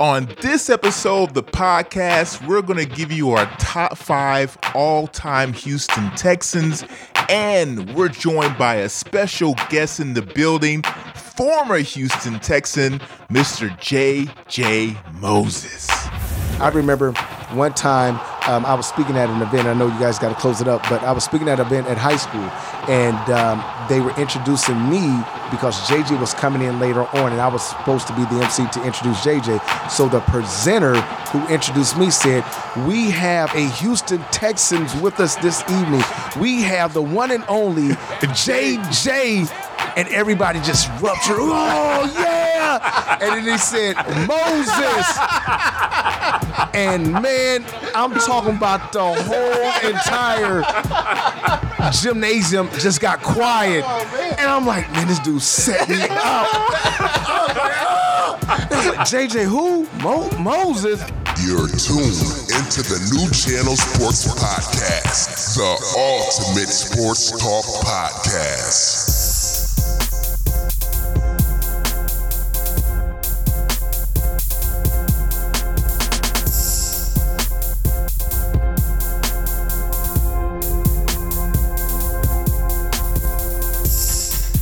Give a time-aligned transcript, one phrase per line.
[0.00, 5.08] On this episode of the podcast, we're going to give you our top five all
[5.08, 6.84] time Houston Texans,
[7.28, 10.84] and we're joined by a special guest in the building,
[11.16, 13.76] former Houston Texan, Mr.
[13.80, 14.96] J.J.
[15.14, 15.88] Moses.
[16.60, 17.10] I remember
[17.50, 19.66] one time um, I was speaking at an event.
[19.66, 21.66] I know you guys got to close it up, but I was speaking at an
[21.66, 22.48] event at high school,
[22.88, 27.48] and um, they were introducing me because JJ was coming in later on, and I
[27.48, 29.90] was supposed to be the MC to introduce JJ.
[29.90, 31.00] So the presenter
[31.32, 32.44] who introduced me said,
[32.86, 36.02] "We have a Houston Texans with us this evening.
[36.40, 37.88] We have the one and only
[38.20, 39.50] JJ."
[39.96, 41.38] And everybody just ruptured.
[41.40, 42.47] Oh yeah!
[43.20, 43.96] And then he said,
[44.26, 45.18] "Moses."
[46.74, 47.64] And man,
[47.94, 50.62] I'm talking about the whole entire
[51.92, 53.84] gymnasium just got quiet.
[54.38, 56.46] And I'm like, man, this dude set me up.
[59.08, 59.86] JJ, who?
[60.02, 61.00] Mo- Moses?
[61.40, 62.18] You're tuned
[62.50, 69.27] into the New Channel Sports Podcast, the ultimate sports talk podcast.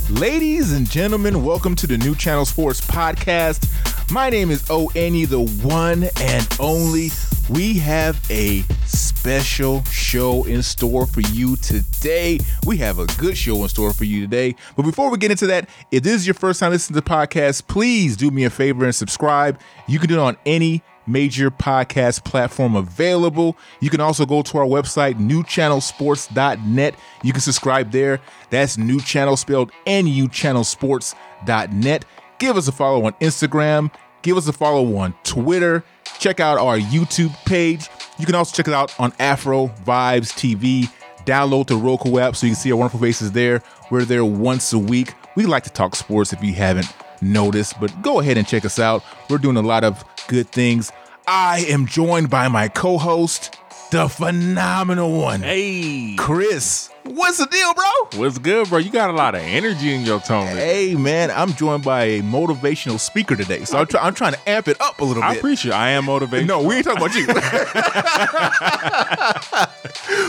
[0.09, 3.69] Ladies and gentlemen, welcome to the New Channel Sports Podcast.
[4.09, 7.09] My name is O Annie, the one and only.
[7.49, 12.39] We have a special show in store for you today.
[12.65, 14.55] We have a good show in store for you today.
[14.77, 17.09] But before we get into that, if this is your first time listening to the
[17.09, 19.59] podcast, please do me a favor and subscribe.
[19.89, 23.57] You can do it on any major podcast platform available.
[23.79, 26.95] You can also go to our website, nuchannelsports.net.
[27.23, 28.19] You can subscribe there.
[28.49, 32.05] That's new channel spelled NU channelsports.net.
[32.39, 33.91] Give us a follow on Instagram.
[34.21, 35.83] Give us a follow on Twitter.
[36.19, 37.89] Check out our YouTube page.
[38.19, 40.91] You can also check it out on Afro Vibes TV.
[41.25, 43.61] Download the Roku app so you can see our wonderful faces there.
[43.91, 45.13] We're there once a week.
[45.35, 46.87] We like to talk sports if you haven't
[47.21, 49.03] noticed, but go ahead and check us out.
[49.29, 50.91] We're doing a lot of good things.
[51.27, 53.57] I am joined by my co host,
[53.91, 56.89] the phenomenal one, Hey, Chris.
[57.03, 58.19] What's the deal, bro?
[58.21, 58.79] what's good, bro?
[58.79, 60.47] You got a lot of energy in your tone.
[60.47, 63.63] Hey, man, I'm joined by a motivational speaker today.
[63.63, 65.29] So I'm, try- I'm trying to amp it up a little bit.
[65.29, 65.71] I appreciate.
[65.73, 66.49] I am motivated.
[66.49, 67.27] No, we ain't talking about you.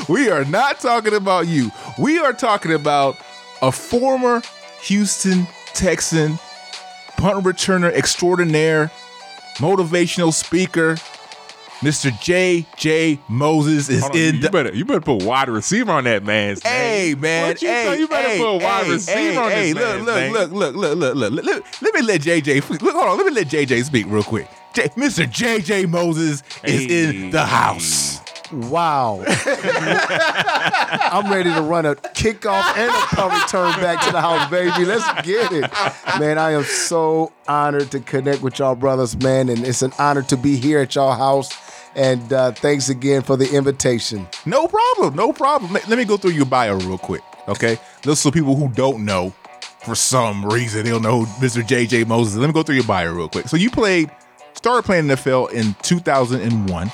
[0.14, 1.72] we are not talking about you.
[1.98, 3.16] We are talking about
[3.60, 4.42] a former
[4.82, 6.38] Houston Texan
[7.16, 8.90] punt returner extraordinaire,
[9.58, 10.96] motivational speaker.
[11.80, 12.10] Mr.
[12.20, 13.20] J.J.
[13.28, 14.50] Moses is on, in you the.
[14.50, 17.20] better you better put wide receiver on that man's Hey name.
[17.20, 17.98] man, What you, hey, say?
[18.00, 20.32] you better hey, put wide hey, receiver hey, on hey, this look, man's look, name.
[20.32, 21.44] look, look, look, look, look, look.
[21.44, 22.68] Let, let me let JJ.
[22.82, 23.16] Look, hold on.
[23.16, 24.48] Let me let JJ speak real quick.
[24.72, 25.24] J- Mr.
[25.24, 28.17] JJ Moses is in the house.
[28.52, 29.22] Wow.
[31.10, 34.84] I'm ready to run a kickoff and a punt return back to the house, baby.
[34.84, 35.70] Let's get it.
[36.18, 39.48] Man, I am so honored to connect with y'all brothers, man.
[39.48, 41.52] And it's an honor to be here at y'all house.
[41.94, 44.26] And uh, thanks again for the invitation.
[44.46, 45.16] No problem.
[45.16, 45.72] No problem.
[45.72, 47.22] Let, me go through your bio real quick.
[47.48, 47.78] Okay.
[48.02, 49.34] Those are people who don't know
[49.84, 50.84] for some reason.
[50.84, 51.62] They don't know Mr.
[51.62, 52.36] JJ Moses.
[52.36, 53.48] Let me go through your bio real quick.
[53.48, 54.10] So you played,
[54.54, 56.90] started playing NFL in 2001.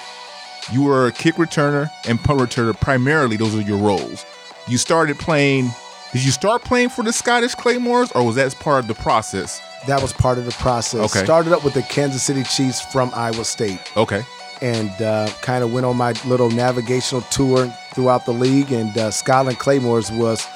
[0.73, 2.79] You were a kick returner and punt returner.
[2.79, 4.25] Primarily, those are your roles.
[4.67, 5.69] You started playing.
[6.13, 9.61] Did you start playing for the Scottish Claymores, or was that part of the process?
[9.87, 11.15] That was part of the process.
[11.15, 11.25] Okay.
[11.25, 13.81] Started up with the Kansas City Chiefs from Iowa State.
[13.97, 14.23] Okay.
[14.63, 18.73] and uh, kind of went on my little navigational tour throughout the league.
[18.73, 20.47] And uh, Scotland Claymores was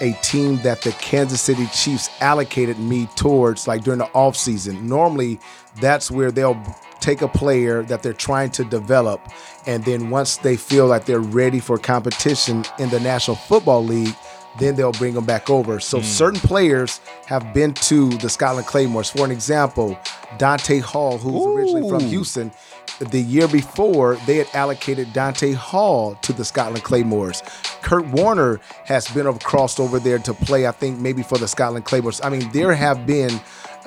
[0.00, 4.82] a team that the Kansas City Chiefs allocated me towards, like during the offseason.
[4.82, 5.40] Normally,
[5.80, 6.62] that's where they'll
[7.00, 9.20] take a player that they're trying to develop,
[9.66, 14.14] and then once they feel like they're ready for competition in the National Football League,
[14.58, 15.80] then they'll bring them back over.
[15.80, 16.04] So hmm.
[16.04, 19.10] certain players have been to the Scotland Claymores.
[19.10, 19.98] For an example,
[20.38, 22.50] Dante Hall, who's originally from Houston,
[22.98, 27.42] the year before they had allocated Dante Hall to the Scotland Claymores.
[27.82, 31.84] Kurt Warner has been crossed over there to play, I think, maybe for the Scotland
[31.84, 32.20] Claymores.
[32.22, 33.40] I mean, there have been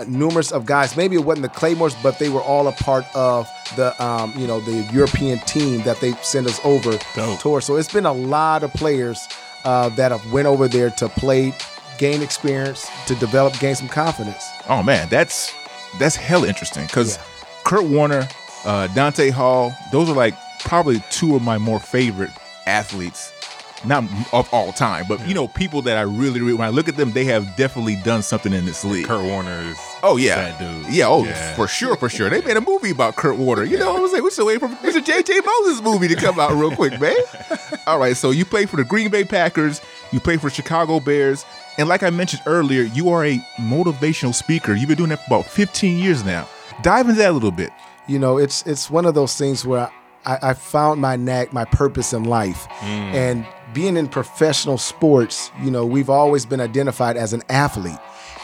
[0.07, 0.96] numerous of guys.
[0.96, 4.48] Maybe it wasn't the Claymores, but they were all a part of the, um, you
[4.48, 7.40] know, the European team that they sent us over Dope.
[7.40, 7.62] tour.
[7.62, 9.28] So it's been a lot of players
[9.66, 11.54] uh, that have went over there to play,
[11.98, 14.48] gain experience, to develop, gain some confidence.
[14.69, 15.54] Oh man, that's
[16.00, 17.24] that's hell interesting because Yeah.
[17.66, 18.28] Kurt Warner,
[18.66, 22.31] uh, Dante Hall, those are like probably two of my more favorite
[22.68, 23.31] athletes,
[23.85, 24.03] not
[24.33, 26.97] of all time, but you know people that I really, really when I look at
[26.97, 29.05] them, they have definitely done something in this league.
[29.05, 30.93] Kurt Warner is Oh yeah, That dude.
[30.93, 31.55] Yeah, oh Yeah.
[31.55, 32.29] for sure, for sure.
[32.29, 33.63] They made a movie about Kurt Warner.
[33.63, 35.03] You know, what I was like, we still waiting for Mr.
[35.03, 37.15] JJ Moses movie to come out real quick, man.
[37.87, 39.81] All right, so you play for the Green Bay Packers,
[40.11, 41.45] you play for Chicago Bears,
[41.77, 44.73] and like I mentioned earlier, you are a motivational speaker.
[44.73, 46.47] You've been doing that for about 15 years now.
[46.81, 47.71] Dive into that a little bit.
[48.07, 49.91] you know it's it's one of those things where
[50.25, 53.13] I, I found my knack my purpose in life mm.
[53.13, 57.98] and being in professional sports you know we've always been identified as an athlete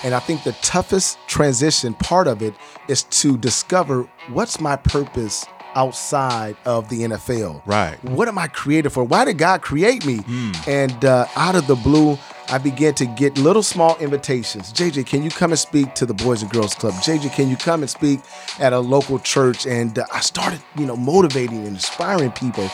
[0.04, 2.54] and i think the toughest transition part of it
[2.88, 5.46] is to discover what's my purpose
[5.76, 8.02] outside of the nfl Right.
[8.04, 10.20] what am i created for why did god create me
[10.68, 12.18] and uh, out of the blue
[12.48, 14.72] I began to get little small invitations.
[14.72, 16.94] JJ, can you come and speak to the Boys and Girls Club?
[16.94, 18.20] JJ, can you come and speak
[18.60, 19.66] at a local church?
[19.66, 22.70] And uh, I started, you know, motivating and inspiring people,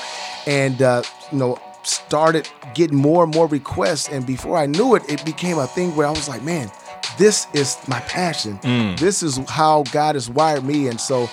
[0.45, 4.09] and uh, you know, started getting more and more requests.
[4.09, 6.71] And before I knew it, it became a thing where I was like, man,
[7.17, 8.59] this is my passion.
[8.97, 11.29] This is how God has wired me, and so.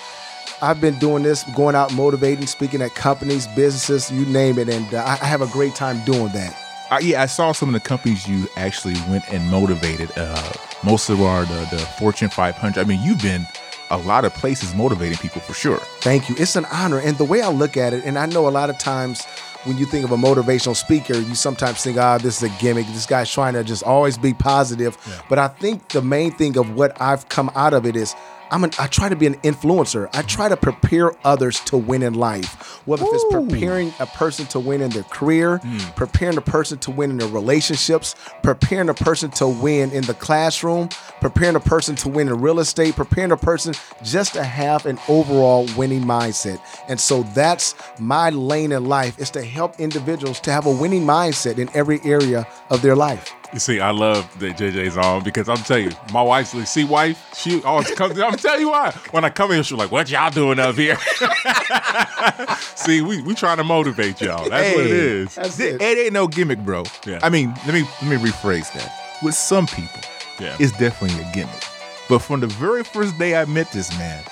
[0.60, 4.92] I've been doing this, going out motivating, speaking at companies, businesses, you name it, and
[4.92, 6.52] uh, I have a great time doing that.
[7.00, 10.10] Yeah, I saw some of the companies you actually went and motivated.
[10.16, 10.52] Uh,
[10.82, 12.80] most of our the, the Fortune 500.
[12.80, 13.46] I mean, you've been
[13.90, 15.78] a lot of places motivating people for sure.
[16.00, 16.34] Thank you.
[16.38, 16.98] It's an honor.
[16.98, 19.26] And the way I look at it, and I know a lot of times
[19.64, 22.86] when you think of a motivational speaker, you sometimes think, ah, this is a gimmick.
[22.86, 24.96] This guy's trying to just always be positive.
[25.28, 28.14] But I think the main thing of what I've come out of it is
[28.50, 30.08] I'm an, I try to be an influencer.
[30.12, 34.46] I try to prepare others to win in life, whether if it's preparing a person
[34.46, 35.78] to win in their career, hmm.
[35.96, 40.14] preparing a person to win in their relationships, preparing a person to win in the
[40.14, 40.88] classroom,
[41.20, 44.98] preparing a person to win in real estate, preparing a person just to have an
[45.08, 46.60] overall winning mindset.
[46.88, 51.04] And so that's my lane in life is to help individuals to have a winning
[51.04, 53.34] mindset in every area of their life.
[53.50, 56.84] You see, I love that JJ's on because I'm telling you, my wife's like, see,
[56.84, 58.18] wife, she always comes.
[58.20, 58.90] I'm telling you why.
[59.10, 60.98] When I come in, she's like, "What y'all doing up here?"
[62.74, 64.48] see, we we trying to motivate y'all.
[64.48, 65.34] That's what it is.
[65.34, 65.42] Hey.
[65.42, 65.82] That's It, it.
[65.82, 66.84] it ain't no gimmick, bro.
[67.06, 67.20] Yeah.
[67.22, 68.92] I mean, let me let me rephrase that.
[69.22, 70.00] With some people,
[70.38, 70.54] Yeah.
[70.60, 71.64] it's definitely a gimmick.
[72.08, 74.22] But from the very first day I met this man,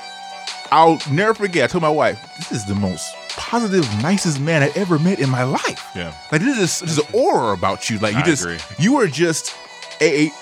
[0.70, 1.64] I'll never forget.
[1.64, 3.15] I told my wife, "This is the most
[3.46, 6.12] positive, nicest man I ever met in my life." Yeah.
[6.32, 7.98] Like this is there's an aura about you.
[7.98, 8.58] Like you I just agree.
[8.78, 9.54] you are just
[10.00, 10.26] a.
[10.26, 10.32] a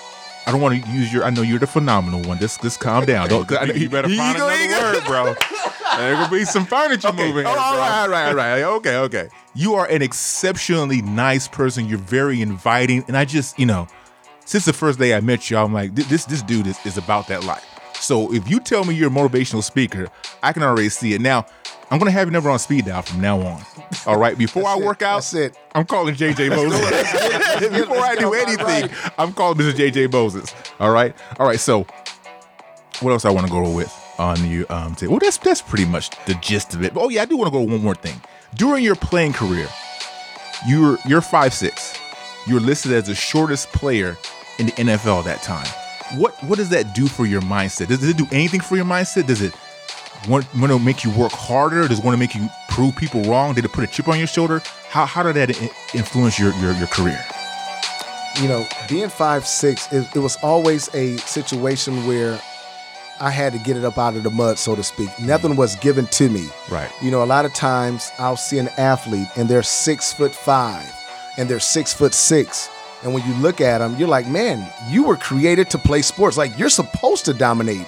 [0.47, 1.23] I don't want to use your.
[1.23, 2.37] I know you're the phenomenal one.
[2.37, 3.29] Just, just calm down.
[3.29, 3.51] Don't.
[3.51, 5.35] I you better you find go- another word, bro.
[5.97, 7.25] There gonna be some furniture Okay.
[7.25, 7.45] moving.
[7.45, 8.63] Oh, here, all right, all right, all right.
[8.63, 9.29] Okay, okay.
[9.53, 11.87] You are an exceptionally nice person.
[11.87, 13.87] You're very inviting, and I just, you know,
[14.43, 17.27] since the first day I met you, I'm like, this this dude is, is about
[17.29, 17.63] that life.
[17.93, 20.07] So if you tell me you're a motivational speaker,
[20.43, 21.21] I can already see it.
[21.21, 21.45] Now,
[21.91, 23.61] I'm gonna have your number on speed dial from now on.
[24.07, 24.37] All right.
[24.37, 24.85] Before I That's it.
[24.85, 25.57] work out, That's it.
[25.73, 26.79] I'm calling JJ Moses.
[27.79, 29.71] Before I do anything, I'm calling Mr.
[29.71, 30.53] JJ Moses.
[30.79, 31.15] All right.
[31.39, 31.59] All right.
[31.59, 31.85] So
[33.01, 34.65] what else I want to go with on you?
[34.69, 36.93] Um, well, that's that's pretty much the gist of it.
[36.93, 38.19] But, Oh yeah, I do want to go one more thing.
[38.55, 39.67] During your playing career,
[40.67, 41.97] you're you're five six.
[42.47, 44.17] You're listed as the shortest player
[44.59, 45.67] in the NFL that time.
[46.19, 47.87] What what does that do for your mindset?
[47.87, 49.27] Does it do anything for your mindset?
[49.27, 49.53] Does it
[50.27, 51.87] want, want to make you work harder?
[51.87, 53.53] Does it want to make you prove people wrong?
[53.53, 54.61] Did it put a chip on your shoulder?
[54.89, 55.49] How, how did that
[55.93, 57.19] influence your, your your career?
[58.41, 62.39] you know, being five six, it, it was always a situation where
[63.19, 65.09] I had to get it up out of the mud, so to speak.
[65.19, 66.49] Nothing was given to me.
[66.69, 66.91] Right.
[67.01, 70.91] You know, a lot of times I'll see an athlete and they're six foot five
[71.37, 72.69] and they're six foot six.
[73.03, 76.37] And when you look at them, you're like, man, you were created to play sports.
[76.37, 77.85] Like you're supposed to dominate.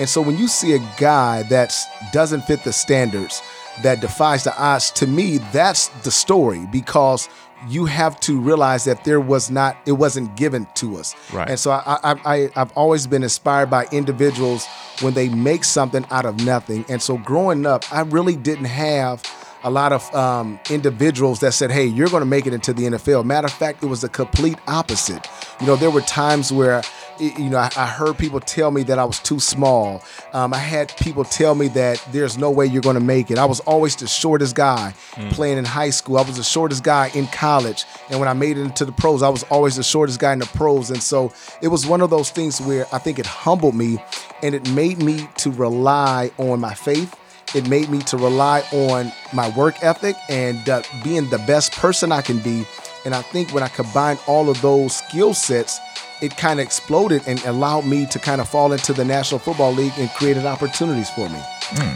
[0.00, 1.74] And so when you see a guy that
[2.10, 3.42] doesn't fit the standards,
[3.82, 7.28] that defies the odds, to me, that's the story because
[7.68, 11.14] you have to realize that there was not, it wasn't given to us.
[11.32, 11.50] Right.
[11.50, 14.66] And so I, I, I, I've always been inspired by individuals
[15.02, 16.86] when they make something out of nothing.
[16.88, 19.22] And so growing up, I really didn't have
[19.62, 22.84] a lot of um, individuals that said, hey, you're going to make it into the
[22.84, 23.24] NFL.
[23.24, 25.28] Matter of fact, it was the complete opposite.
[25.60, 26.82] You know, there were times where,
[27.20, 30.02] you know, I, I heard people tell me that I was too small.
[30.32, 33.38] Um, I had people tell me that there's no way you're going to make it.
[33.38, 34.94] I was always the shortest guy
[35.30, 36.18] playing in high school.
[36.18, 37.84] I was the shortest guy in college.
[38.08, 40.38] And when I made it into the pros, I was always the shortest guy in
[40.38, 40.90] the pros.
[40.90, 43.98] And so it was one of those things where I think it humbled me
[44.42, 47.16] and it made me to rely on my faith
[47.54, 52.12] it made me to rely on my work ethic and uh, being the best person
[52.12, 52.64] I can be.
[53.04, 55.80] And I think when I combined all of those skill sets,
[56.20, 59.72] it kind of exploded and allowed me to kind of fall into the National Football
[59.72, 61.40] League and created opportunities for me.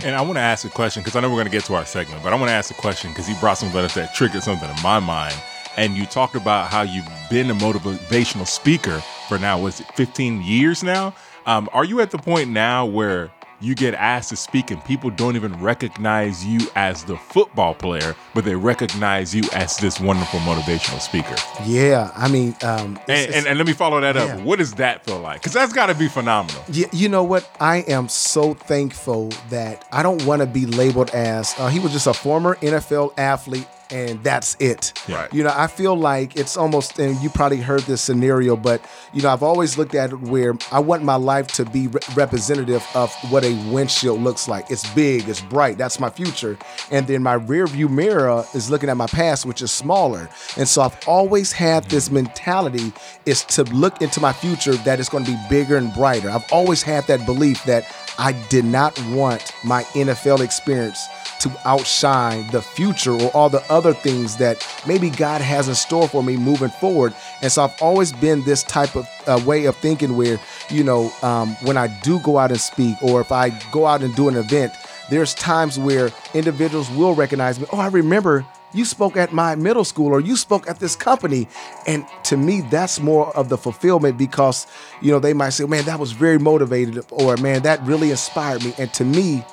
[0.05, 1.75] And I want to ask a question because I know we're going to get to
[1.75, 4.15] our segment, but I want to ask a question because he brought something up that
[4.15, 5.35] triggered something in my mind.
[5.77, 10.43] And you talked about how you've been a motivational speaker for now, was it 15
[10.43, 11.15] years now?
[11.47, 13.31] Um, are you at the point now where
[13.61, 18.15] you get asked to speak and people don't even recognize you as the football player,
[18.35, 21.35] but they recognize you as this wonderful motivational speaker?
[21.65, 24.23] Yeah, I mean, um, it's- And, it's- and, and let me follow that Yeah.
[24.37, 24.41] up.
[24.41, 25.41] What does that feel like?
[25.41, 26.63] Because that's got to be phenomenal.
[26.75, 27.49] Y- you know what?
[27.61, 31.93] I am so thankful that I don't want to be labeled as uh, he was
[31.93, 34.93] just a former NFL athlete and that's it.
[35.09, 35.33] Right.
[35.33, 38.81] You know, I feel like it's almost, and you probably heard this scenario, but
[39.13, 42.01] you know, I've always looked at it where I want my life to be re-
[42.15, 44.71] representative of what a windshield looks like.
[44.71, 46.59] It's big, it's bright, that's my future,
[46.91, 50.29] and then my rear view mirror is looking at my past, which is smaller.
[50.57, 51.91] And so I've always had mm-hmm.
[51.91, 52.93] this mentality
[53.27, 56.31] is to look into my future that it's going to be bigger and brighter.
[56.31, 57.85] I've always had that belief that
[58.19, 61.09] I did not want my NFL experience
[61.41, 66.09] to outshine the future or all the other things that maybe God has in store
[66.09, 67.15] for me moving forward.
[67.43, 70.41] And so I've always been this type of uh, way of thinking where,
[70.71, 74.03] you know, um, when I do go out and speak or if I go out
[74.03, 74.73] and do an event,
[75.11, 77.67] there's times where individuals will recognize me.
[77.73, 81.49] Oh, I remember you spoke at my middle school or you spoke at this company.
[81.87, 84.67] And to me, that's more of the fulfillment because,
[85.01, 88.65] you know, they might say, man, that was very motivated or man, that really inspired
[88.65, 88.75] me.
[88.79, 89.45] And to me,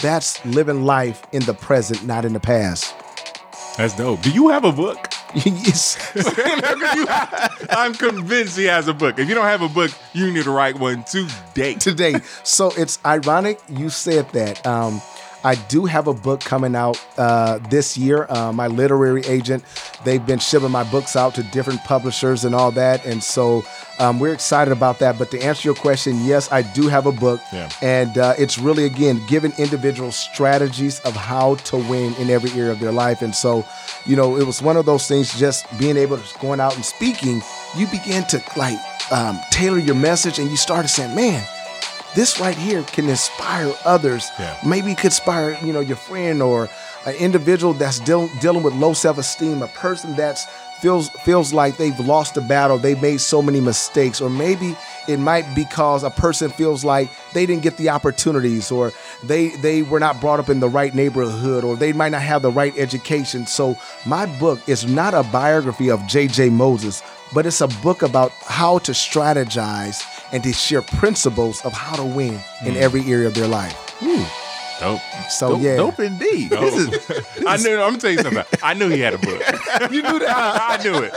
[0.00, 2.94] that's living life in the present, not in the past.
[3.76, 4.20] That's dope.
[4.22, 5.08] Do you have a book?
[5.34, 5.96] yes.
[7.70, 9.18] I'm convinced he has a book.
[9.18, 11.74] If you don't have a book, you need to write one today.
[11.74, 12.16] today.
[12.42, 14.66] So it's ironic you said that.
[14.66, 15.00] Um,
[15.44, 18.26] I do have a book coming out uh, this year.
[18.28, 19.64] Uh, my literary agent,
[20.04, 23.64] they've been shipping my books out to different publishers and all that, and so
[23.98, 25.18] um, we're excited about that.
[25.18, 27.70] But to answer your question, yes, I do have a book, Yeah.
[27.82, 32.72] and uh, it's really again giving individuals strategies of how to win in every area
[32.72, 33.22] of their life.
[33.22, 33.64] And so,
[34.06, 35.38] you know, it was one of those things.
[35.38, 37.42] Just being able to going out and speaking,
[37.76, 38.78] you begin to like
[39.10, 41.44] um, tailor your message, and you started saying, man
[42.14, 44.30] this right here can inspire others.
[44.38, 44.56] Yeah.
[44.66, 46.68] Maybe it could inspire, you know, your friend or
[47.06, 50.46] an individual that's deal- dealing with low self-esteem, a person that's
[50.82, 54.76] feels feels like they've lost the battle, they made so many mistakes, or maybe
[55.06, 58.92] it might be because a person feels like they didn't get the opportunities or
[59.22, 62.42] they they were not brought up in the right neighborhood or they might not have
[62.42, 63.46] the right education.
[63.46, 67.02] So my book is not a biography of JJ Moses,
[67.32, 70.02] but it's a book about how to strategize
[70.32, 72.76] and to share principles of how to win in hmm.
[72.76, 73.78] every area of their life.
[74.80, 75.00] Dope.
[75.30, 76.50] So dope, yeah, dope indeed.
[76.50, 77.74] This is I knew.
[77.74, 78.44] I'm gonna tell you something.
[78.64, 79.40] I knew he had a book.
[79.92, 80.28] you knew that.
[80.28, 81.14] I knew it.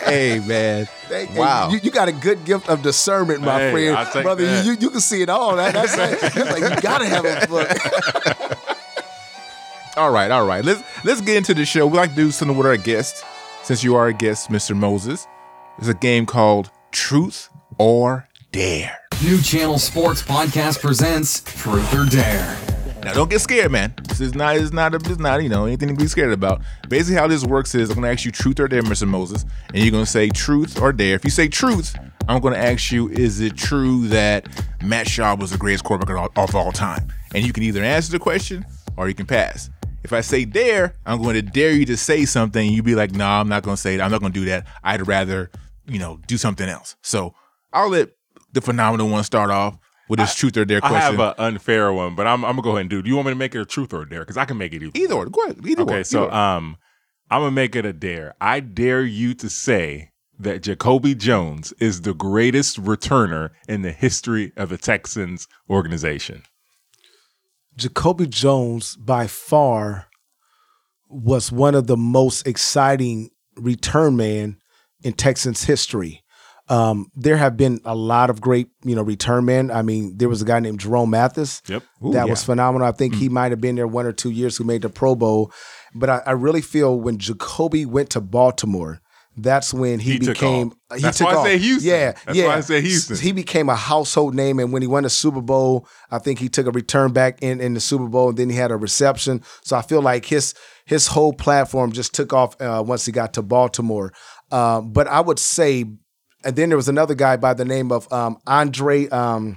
[0.04, 0.88] hey man.
[1.08, 1.70] Hey, hey, Wow.
[1.70, 4.44] you, you got a good gift of discernment, my Hey, friend, I'll brother.
[4.44, 4.64] that.
[4.64, 5.54] You, you you can see it all.
[5.54, 7.68] That, that's like, like you gotta have a book.
[9.96, 10.64] All right, all right.
[10.64, 11.84] Let's let's get into the show.
[11.86, 13.24] We like to do something with our guests.
[13.64, 14.74] Since you are a guest, Mr.
[14.74, 15.26] Moses,
[15.78, 17.49] there's a game called Truth
[17.80, 18.98] or Dare.
[19.24, 22.58] New Channel Sports Podcast presents Truth or Dare.
[23.02, 23.94] Now, don't get scared, man.
[24.06, 26.60] This is not, it's not, it's not, you know, anything to be scared about.
[26.90, 29.08] Basically, how this works is I'm going to ask you truth or dare, Mr.
[29.08, 31.14] Moses, and you're going to say truth or dare.
[31.14, 31.96] If you say truth,
[32.28, 34.46] I'm going to ask you, is it true that
[34.84, 37.10] Matt Schaub was the greatest quarterback of all, of all time?
[37.34, 38.66] And you can either answer the question
[38.98, 39.70] or you can pass.
[40.04, 42.70] If I say dare, I'm going to dare you to say something.
[42.70, 44.02] You'd be like, no, nah, I'm not going to say it.
[44.02, 44.66] I'm not going to do that.
[44.84, 45.50] I'd rather,
[45.86, 46.96] you know, do something else.
[47.00, 47.34] So
[47.72, 48.10] I'll let
[48.52, 51.16] the phenomenal one start off with his truth or dare I question.
[51.16, 53.02] have an unfair one, but I'm, I'm gonna go ahead and do.
[53.02, 54.20] Do you want me to make it a truth or a dare?
[54.20, 54.92] Because I can make it either.
[54.94, 55.26] either or.
[55.26, 55.58] Go ahead.
[55.64, 56.04] Either Okay, or.
[56.04, 56.76] so Either um,
[57.30, 58.34] I'm gonna make it a dare.
[58.40, 64.52] I dare you to say that Jacoby Jones is the greatest returner in the history
[64.56, 66.42] of the Texans organization.
[67.76, 70.08] Jacoby Jones by far
[71.08, 74.56] was one of the most exciting return man
[75.02, 76.22] in Texans history.
[76.70, 79.70] Um, there have been a lot of great, you know, return men.
[79.70, 81.62] I mean, there was a guy named Jerome Mathis.
[81.66, 81.82] Yep.
[82.12, 82.86] that was phenomenal.
[82.86, 85.14] I think he might have been there one or two years who made the Pro
[85.16, 85.52] Bowl.
[85.94, 89.00] But I, I really feel when Jacoby went to Baltimore,
[89.36, 90.68] that's when he, He took became.
[90.90, 90.96] off.
[90.98, 91.46] He That's took why I off.
[91.46, 91.90] said Houston.
[91.90, 92.46] Yeah, That's yeah.
[92.46, 93.16] why I said Houston.
[93.16, 96.48] He became a household name, and when he won the Super Bowl, I think he
[96.48, 99.42] took a return back in in the Super Bowl, and then he had a reception.
[99.62, 100.52] So I feel like his
[100.84, 104.12] his whole platform just took off uh, once he got to Baltimore.
[104.50, 105.84] Uh, but I would say,
[106.44, 109.08] and then there was another guy by the name of um, Andre.
[109.08, 109.56] Um,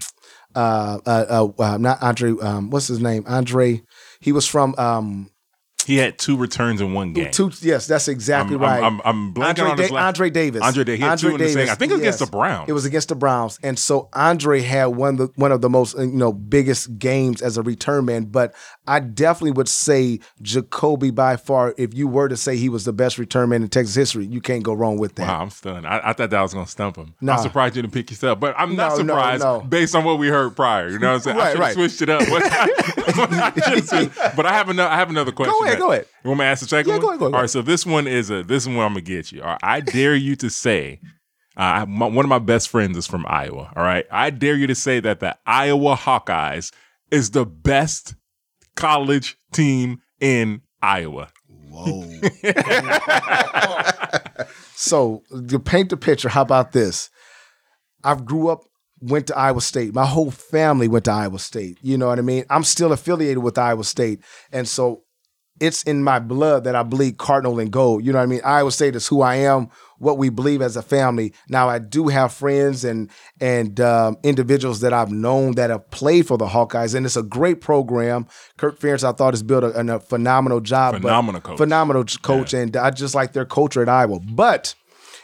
[0.55, 1.25] uh, uh,
[1.57, 2.33] uh, uh, not Andre.
[2.39, 3.23] Um, what's his name?
[3.27, 3.81] Andre.
[4.19, 5.29] He was from um,
[5.85, 7.31] He had two returns in one game.
[7.31, 8.83] Two, yes, that's exactly I'm, right.
[8.83, 10.61] I'm, I'm, I'm blanking Andre, on his Da- last- Andre Davis.
[10.61, 10.99] Andre Davis.
[10.99, 11.69] He had two in the same.
[11.69, 12.69] I think it was against the Browns.
[12.69, 15.69] It was against the Browns, and so Andre had one of the one of the
[15.69, 18.25] most you know biggest games as a return man.
[18.25, 18.53] But
[18.87, 21.73] I definitely would say Jacoby by far.
[21.77, 24.41] If you were to say he was the best return man in Texas history, you
[24.41, 25.27] can't go wrong with that.
[25.27, 25.85] Wow, I'm stunned.
[25.87, 27.13] I, I thought that was going to stump him.
[27.21, 27.33] Nah.
[27.35, 29.59] I'm surprised you didn't pick yourself, but I'm not No, no, surprised no.
[29.61, 30.89] based on what we heard prior.
[30.89, 31.37] You know what I'm saying?
[31.37, 31.73] I Right, should have right.
[31.73, 32.21] switched it up.
[33.07, 34.89] I should've but I have another.
[34.89, 35.53] I have another question.
[35.73, 36.05] Ahead, that- go ahead.
[36.23, 37.01] You want me to ask the second Yeah, one?
[37.01, 38.43] go ahead, go ahead, All right, so this one is a.
[38.43, 39.41] This is where I'm gonna get you.
[39.41, 40.99] All right, I dare you to say.
[41.55, 43.71] Uh, my, one of my best friends is from Iowa.
[43.75, 46.71] All right, I dare you to say that the Iowa Hawkeyes
[47.11, 48.15] is the best
[48.75, 51.29] college team in Iowa.
[51.69, 52.03] Whoa.
[54.75, 57.09] so to paint the picture, how about this?
[58.03, 58.61] I grew up,
[58.99, 59.93] went to Iowa State.
[59.93, 61.77] My whole family went to Iowa State.
[61.81, 62.45] You know what I mean?
[62.49, 65.03] I'm still affiliated with Iowa State, and so
[65.59, 68.03] it's in my blood that I bleed cardinal and gold.
[68.03, 68.41] You know what I mean?
[68.43, 69.69] Iowa State is who I am,
[69.99, 71.33] what we believe as a family.
[71.47, 76.27] Now I do have friends and and um, individuals that I've known that have played
[76.27, 78.27] for the Hawkeyes, and it's a great program.
[78.57, 80.93] Kirk Ferentz, I thought, has built a, a phenomenal job.
[80.93, 81.57] but- Phenomenal coach.
[81.57, 84.19] phenomenal coach, and I just like their culture at Iowa.
[84.19, 84.75] But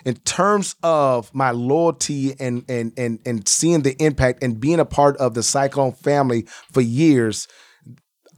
[0.06, 4.86] in terms of my loyalty and and and and seeing the impact and being a
[4.86, 7.48] part of the Cyclone family for years,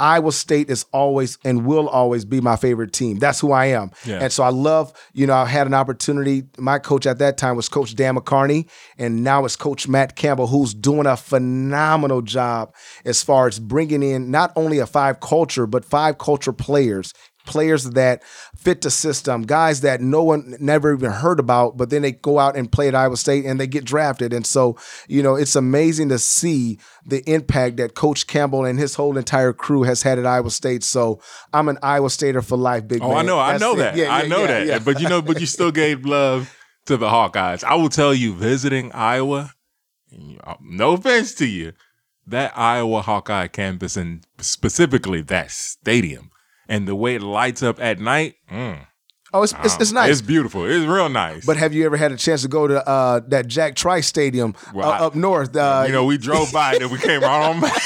[0.01, 3.19] Iowa State is always and will always be my favorite team.
[3.19, 3.91] That's who I am.
[4.03, 4.17] Yeah.
[4.19, 6.43] And so I love, you know, I had an opportunity.
[6.57, 8.67] My coach at that time was Coach Dan McCarney,
[8.97, 12.73] and now it's Coach Matt Campbell, who's doing a phenomenal job
[13.05, 17.13] as far as bringing in not only a five culture, but five culture players.
[17.45, 18.23] Players that
[18.55, 22.37] fit the system, guys that no one never even heard about, but then they go
[22.39, 24.31] out and play at Iowa State and they get drafted.
[24.33, 28.95] And so, you know, it's amazing to see the impact that Coach Campbell and his
[28.95, 30.83] whole entire crew has had at Iowa State.
[30.83, 31.19] So
[31.53, 33.17] I'm an Iowa Stater for life, big Oh, man.
[33.17, 33.77] I know, I That's know it.
[33.77, 33.95] that.
[33.95, 34.67] Yeah, I know yeah, that.
[34.67, 34.79] yeah.
[34.79, 36.55] But you know, but you still gave love
[36.85, 37.63] to the Hawkeyes.
[37.63, 39.51] I will tell you, visiting Iowa,
[40.61, 41.73] no offense to you,
[42.27, 46.30] that Iowa Hawkeye campus and specifically that stadium
[46.71, 48.87] and the way it lights up at night, mm,
[49.33, 50.11] oh, it's, it's, it's nice.
[50.11, 50.65] It's beautiful.
[50.65, 51.45] It's real nice.
[51.45, 54.53] but have you ever had a chance to go to uh, that Jack Trice Stadium
[54.73, 55.55] Well, uh, I- up north?
[55.55, 57.81] Uh, you know, we drove by and then we came right on back.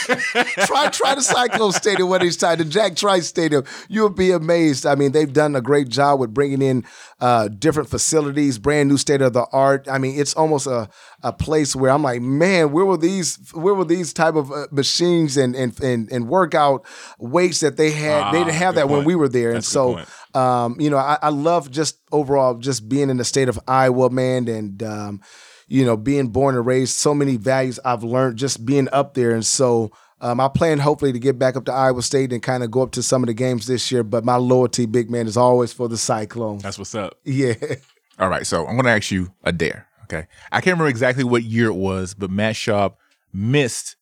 [0.68, 3.64] try try the Cyclone Stadium one these times, the Jack Trice Stadium.
[3.90, 4.86] You'll be amazed.
[4.86, 6.84] I mean, they've done a great job with bringing in
[7.20, 9.88] uh, different facilities, brand new state of the art.
[9.90, 10.90] I mean, it's almost a,
[11.24, 14.68] a place where I'm like, man, where were these where were these type of uh,
[14.72, 16.86] machines and and and, and workout
[17.20, 18.34] weights that they had?
[18.34, 19.94] they Ah, didn't have good that when we were there, That's and so.
[19.96, 20.10] point.
[20.36, 24.10] Um, you know, I, I love just overall just being in the state of Iowa,
[24.10, 25.22] man, and um,
[25.68, 26.96] you know, being born and raised.
[26.96, 31.14] So many values I've learned just being up there, and so um, I plan hopefully
[31.14, 33.28] to get back up to Iowa State and kind of go up to some of
[33.28, 34.04] the games this year.
[34.04, 36.64] But my loyalty, big man, is always for the Cyclones.
[36.64, 37.16] That's what's up.
[37.24, 37.54] Yeah.
[38.20, 39.88] All right, so I'm going to ask you a dare.
[40.04, 42.96] Okay, I can't remember exactly what year it was, but Matt Schaub
[43.34, 43.96] missed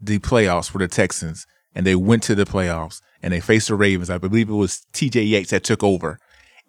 [0.00, 3.74] the playoffs for the Texans, and they went to the playoffs and they faced the
[3.74, 4.10] Ravens.
[4.10, 5.22] I believe it was T.J.
[5.22, 6.18] Yates that took over.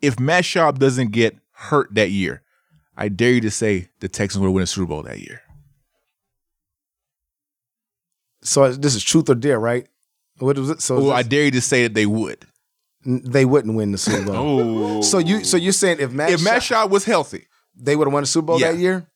[0.02, 2.42] If Matt Schaub doesn't get hurt that year,
[2.98, 5.42] I dare you to say the Texans would win a Super Bowl that year.
[8.44, 9.88] So uh, this is truth or dare, right?
[10.40, 10.82] What was it?
[10.82, 12.46] So Well, I dare you to say that they would.
[13.06, 14.98] they wouldn't win the Super Bowl.
[14.98, 17.96] Oh, So you so you're saying if Matt, If Matt Schaub- Schaub was healthy, they
[17.96, 18.72] would have won the Super Bowl Yeah.
[18.72, 19.08] that year?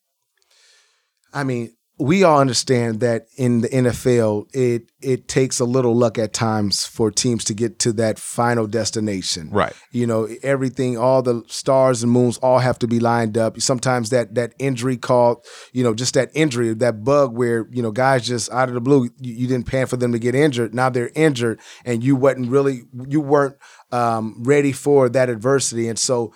[1.33, 6.17] I mean, we all understand that in the NFL, it it takes a little luck
[6.17, 9.49] at times for teams to get to that final destination.
[9.49, 9.73] Right.
[9.91, 13.61] You know, everything, all the stars and moons all have to be lined up.
[13.61, 17.91] Sometimes that that injury called, you know, just that injury, that bug where, you know,
[17.91, 20.75] guys just out of the blue, you, you didn't plan for them to get injured.
[20.75, 23.55] Now they're injured and you wasn't really you weren't
[23.93, 25.87] um, ready for that adversity.
[25.87, 26.33] And so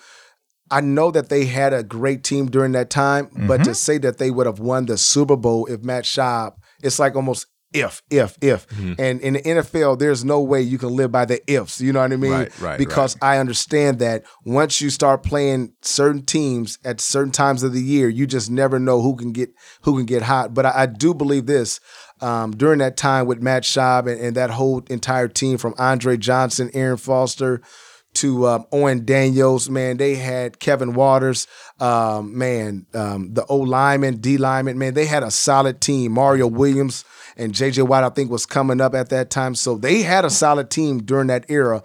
[0.70, 4.18] I know that they had a great team during that time, but to say that
[4.18, 8.36] they would have won the Super Bowl if Matt Schaub, it's like almost if, if,
[8.40, 8.66] if.
[8.98, 11.80] And in the NFL, there's no way you can live by the ifs.
[11.80, 12.32] You know what I mean?
[12.32, 17.62] Right, right, Because I understand that once you start playing certain teams at certain times
[17.62, 19.50] of the year, you just never know who can get
[19.82, 20.52] who can get hot.
[20.52, 21.80] But I, I do believe this.
[22.20, 26.18] Um, during that time with Matt Schaub and, and that whole entire team from Andre
[26.18, 27.62] Johnson, Arian Foster,
[28.14, 31.46] to um, Owen Daniels, man, they had Kevin Walters,
[31.78, 36.12] um, man, um, the O lineman, D lineman, man, they had a solid team.
[36.12, 37.04] Mario Williams
[37.36, 40.30] and JJ Watt, I think, was coming up at that time, so they had a
[40.30, 41.82] solid team during that era.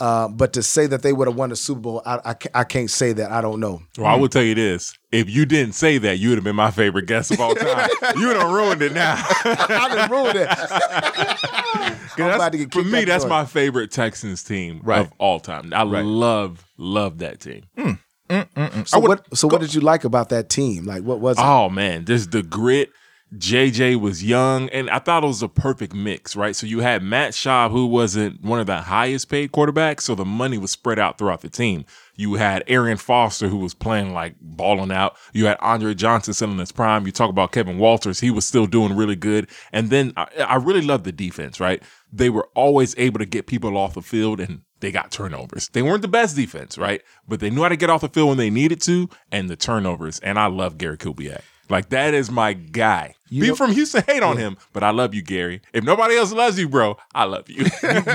[0.00, 2.64] Uh, but to say that they would have won the Super Bowl, I, I, I
[2.64, 3.32] can't say that.
[3.32, 3.82] I don't know.
[3.96, 6.54] Well, I will tell you this: if you didn't say that, you would have been
[6.56, 7.88] my favorite guest of all time.
[8.16, 9.16] you would have ruined it now.
[9.44, 10.48] I done ruined it.
[12.16, 15.00] that's- about to get For me, that's my favorite Texans team Right.
[15.00, 15.72] of all time.
[15.74, 16.04] I Right.
[16.04, 17.64] love love that team.
[17.76, 17.90] Hmm.
[18.28, 18.88] Mm, mm, mm.
[18.88, 19.36] So would- what?
[19.36, 20.84] So what did you like about that team?
[20.84, 21.44] Like, what was it?
[21.44, 22.90] Oh man, there's the grit.
[23.36, 26.56] JJ was young, and I thought it was a perfect mix, right?
[26.56, 30.24] So you had Matt Schaub, who wasn't one of the highest paid quarterbacks, so the
[30.24, 31.84] money was spread out throughout the team.
[32.16, 35.16] You had Arian Foster, who was playing like balling out.
[35.34, 37.04] You had Andre Johnson still in his prime.
[37.04, 39.48] You talk about Kevin Walters, he was still doing really good.
[39.72, 41.82] And then I, I really love the defense, right?
[42.10, 45.68] They were always able to get people off the field and they got turnovers.
[45.68, 47.02] They weren't the best defense, right?
[47.26, 49.56] But they knew how to get off the field when they needed to, and the
[49.56, 50.18] turnovers.
[50.20, 51.42] And I love Gary Kubiak.
[51.68, 53.14] Like that is my guy.
[53.28, 55.60] People from Houston hate on him, but I love you, Gary.
[55.72, 57.66] If nobody else loves you, bro, I love you.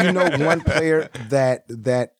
[0.01, 2.15] you know one player that that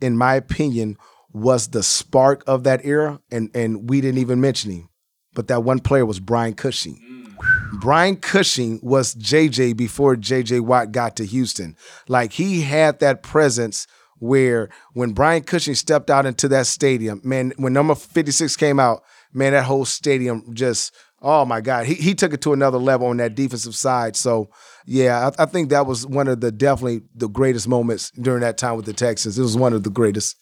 [0.00, 0.98] in my opinion
[1.32, 4.88] was the spark of that era and and we didn't even mention him
[5.34, 7.80] but that one player was Brian Cushing mm.
[7.80, 11.76] Brian Cushing was JJ before JJ Watt got to Houston
[12.08, 13.86] like he had that presence
[14.18, 19.02] where when Brian Cushing stepped out into that stadium man when number 56 came out
[19.34, 20.94] man that whole stadium just
[21.26, 24.14] Oh my God, he he took it to another level on that defensive side.
[24.14, 24.50] So
[24.84, 28.58] yeah, I, I think that was one of the definitely the greatest moments during that
[28.58, 29.38] time with the Texans.
[29.38, 30.36] It was one of the greatest.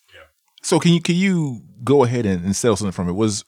[0.61, 3.13] So can you can you go ahead and, and sell something from it?
[3.13, 3.45] Was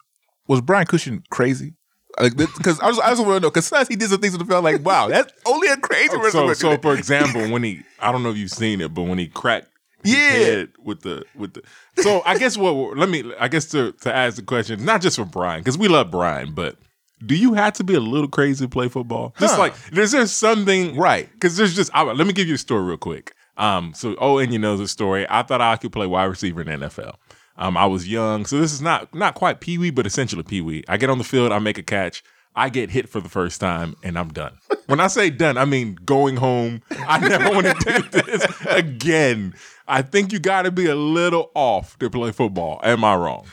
[0.46, 1.74] was Brian Cushing crazy?
[2.20, 4.38] Like because I just I just want to know because sometimes he did some things
[4.38, 6.54] that felt like wow that's only a crazy oh, person.
[6.54, 9.18] so, so for example, when he, I don't know if you've seen it, but when
[9.18, 9.73] he cracked his
[10.04, 10.64] Yeah.
[10.82, 11.62] with the with the,
[12.02, 15.16] so I guess what let me I guess to to ask the question, not just
[15.16, 16.76] for Brian because we love Brian, but
[17.24, 19.34] do you have to be a little crazy to play football?
[19.38, 19.60] Just Huh.
[19.60, 21.30] like there's there something Right.
[21.32, 23.32] Because there's just I, let me give you a story real quick.
[23.56, 25.26] Um, so oh, and you know the story.
[25.30, 27.14] I thought I could play wide receiver in the NFL.
[27.56, 30.60] Um, I was young, so this is not not quite pee wee, but essentially pee
[30.60, 30.82] wee.
[30.88, 32.22] I get on the field, I make a catch.
[32.56, 34.58] I get hit for the first time and I'm done.
[34.86, 36.82] When I say done, I mean going home.
[37.08, 39.54] I never want to do this again.
[39.86, 42.80] I think you got to be a little off to play football.
[42.82, 43.46] Am I wrong?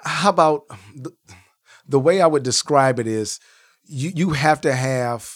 [0.00, 0.62] How about
[0.96, 1.12] the,
[1.86, 3.38] the way I would describe it is
[3.84, 5.30] you you have to have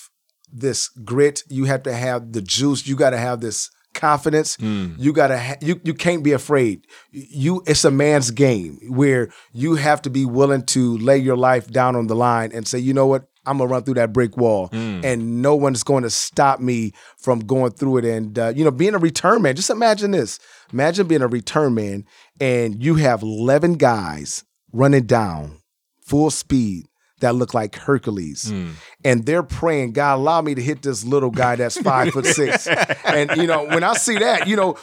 [0.53, 4.57] this grit, you have to have the juice, you got to have this confidence.
[4.57, 4.93] Hmm.
[4.99, 6.87] You got to ha- you you can't be afraid.
[7.11, 11.69] You it's a man's game where you have to be willing to lay your life
[11.69, 13.29] down on the line and say, "You know what?
[13.47, 17.41] I'm gonna run through that brick wall, and no one's going to stop me from
[17.41, 20.39] going through it." And uh, you know, being a return man, just imagine this:
[20.73, 22.05] imagine being a return man,
[22.41, 25.59] and you have 11 guys running down
[26.01, 26.87] full speed
[27.21, 28.71] that look like Hercules, hmm.
[29.05, 32.69] and they're praying, "God, allow me to hit this little guy that's five foot six.
[33.07, 34.77] And you know, when I see that, you know,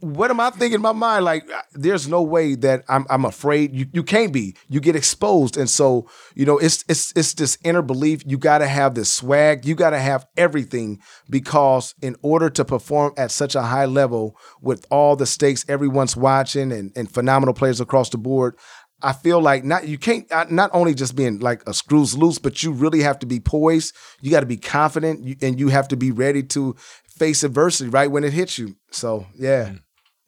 [0.00, 1.24] what am I thinking in my mind?
[1.24, 3.74] Like, there's no way that I'm I'm afraid.
[3.74, 4.56] You you can't be.
[4.68, 8.22] You get exposed, and so you know, it's it's it's this inner belief.
[8.26, 9.66] You got to have this swag.
[9.66, 14.36] You got to have everything because in order to perform at such a high level
[14.60, 18.56] with all the stakes, everyone's watching, and and phenomenal players across the board.
[19.04, 22.38] I feel like not you can't uh, not only just being like a screws loose,
[22.38, 23.94] but you really have to be poised.
[24.22, 26.74] You got to be confident, and you have to be ready to
[27.18, 28.76] face adversity right when it hits you.
[28.90, 29.74] So yeah.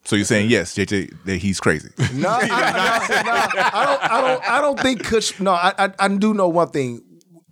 [0.05, 1.89] so you're saying yes, JJ, that he's crazy.
[2.13, 4.11] No, I, no, no, I don't.
[4.11, 4.51] I don't.
[4.51, 5.39] I don't think Cush.
[5.39, 5.93] No, I, I.
[5.97, 7.01] I do know one thing.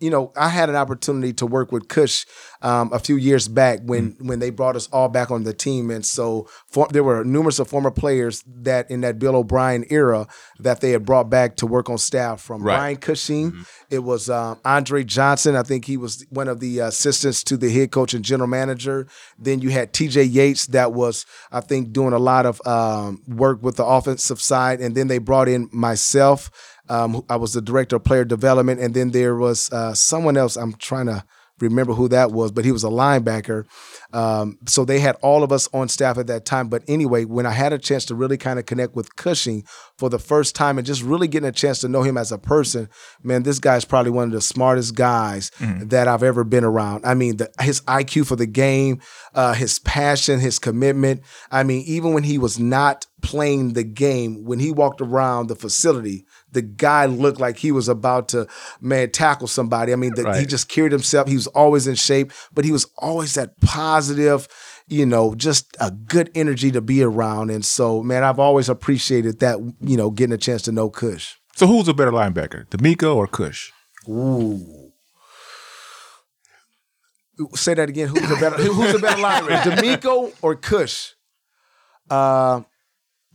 [0.06, 2.26] You know, I had an opportunity to work with Cush
[2.62, 4.28] um, a few years back when Mm.
[4.30, 7.60] when they brought us all back on the team, and so for, there were numerous
[7.60, 10.28] of former players that in that Bill O'Brien era
[10.60, 12.42] that they had brought back to work on staff.
[12.42, 12.78] From Right.
[12.78, 15.56] Brian Cushing, it was um, Andre Johnson.
[15.56, 19.08] I think he was one of the assistants to the head coach and general manager.
[19.40, 20.24] Then you had T.J.
[20.24, 24.82] Yates that was, I think, doing a lot of um, work with the offensive side,
[24.82, 26.52] and then they brought in myself.
[26.90, 30.56] Um, I was the director of player development, and then there was uh, someone else.
[30.56, 31.24] I'm trying to
[31.60, 33.66] remember who that was, but he was a linebacker.
[34.14, 36.68] Um, so they had all of us on staff at that time.
[36.68, 39.64] But anyway, when I had a chance to really kind of connect with Cushing
[39.98, 42.38] for the first time and just really getting a chance to know him as a
[42.38, 42.90] person,
[43.24, 47.06] man, this guy's probably one of the smartest guys that I've ever been around.
[47.06, 49.00] I mean, the, his IQ for the game,
[49.34, 51.22] uh, his passion, his commitment.
[51.50, 55.56] I mean, even when he was not playing the game, when he walked around the
[55.56, 58.48] facility, the guy looked like he was about to,
[58.82, 59.94] man, tackle somebody.
[59.94, 61.28] I mean, the, he just carried himself.
[61.28, 64.48] He was always in shape, but he was always that positive,
[64.88, 67.50] you know, just a good energy to be around.
[67.50, 71.36] And so, man, I've always appreciated that, you know, getting a chance to know Cush.
[71.56, 73.72] so who's a better linebacker, DeMeco or Cush?
[74.08, 74.92] Ooh.
[77.54, 78.08] Say that again.
[78.08, 79.76] Who's a better who's a better linebacker?
[79.76, 81.14] DeMeco or Cush?
[82.10, 82.62] Uh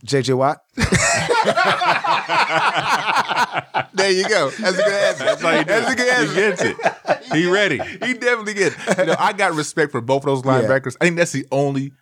[0.05, 0.57] JJ Watt.
[3.93, 4.49] there you go.
[4.49, 5.23] That's a good answer.
[5.25, 5.93] That's how you do That's it.
[5.93, 6.33] a good answer.
[6.33, 6.77] He gets it.
[7.37, 7.77] He ready.
[7.77, 8.73] He definitely did.
[8.97, 10.97] You know, I got respect for both of those linebackers.
[10.99, 11.93] I think that's the only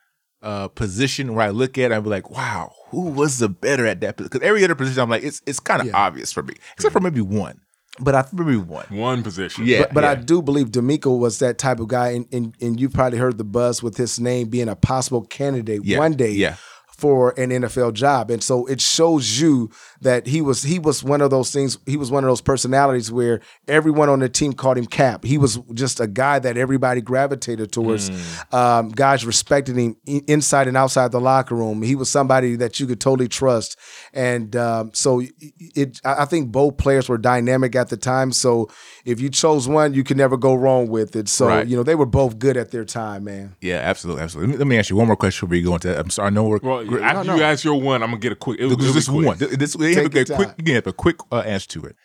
[0.42, 3.86] uh, position where I look at, it, I'd be like, wow, who was the better
[3.86, 4.18] at that?
[4.18, 5.98] Because every other position, I'm like, it's it's kind of Yeah.
[5.98, 7.60] obvious for me, except for maybe one.
[8.00, 8.86] But I think maybe one.
[8.90, 9.66] One position.
[9.68, 12.80] Yeah, But, but I do believe DeMeco was that type of guy, and, and, and
[12.80, 16.32] you've probably heard the buzz with his name being a possible candidate Yeah, one day
[16.32, 16.56] yeah.
[17.00, 18.30] For an NFL job.
[18.30, 21.78] And so it shows you that he was he was one of those things.
[21.86, 25.24] He was one of those personalities where everyone on the team called him Cap.
[25.24, 28.10] He was just a guy that everybody gravitated towards.
[28.10, 28.56] Hmm.
[28.56, 31.82] Um, guys respected him inside and outside the locker room.
[31.82, 33.78] He was somebody that you could totally trust.
[34.14, 35.32] And um, so it,
[35.76, 38.32] it, I I think both players were dynamic at the time.
[38.32, 38.70] So
[39.06, 41.28] if you chose one, you could never go wrong with it.
[41.30, 41.68] So Right.
[41.68, 43.56] you know they were both good at their time, man.
[43.62, 44.58] Yeah, absolutely, absolutely.
[44.58, 45.98] Let me, ask you one more question before we go into that.
[46.00, 47.36] I'm sorry, I know we're Well, after no.
[47.36, 48.60] you ask your one, I'm gonna get a quick.
[48.60, 49.38] It, was There's just one.
[49.38, 51.96] This, you have a quick, you can have a quick uh, answer to it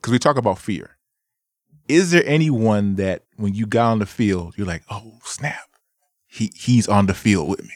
[0.00, 0.96] because we talk about fear.
[1.88, 5.68] Is there anyone that when you got on the field, you're like, oh snap,
[6.26, 7.72] he he's on the field with me?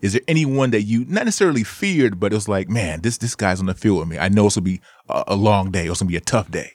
[0.00, 3.34] Is there anyone that you not necessarily feared, but it was like, man, this this
[3.34, 4.18] guy's on the field with me.
[4.18, 5.86] I know it's gonna be a, a long day.
[5.86, 6.72] It's gonna be a tough day.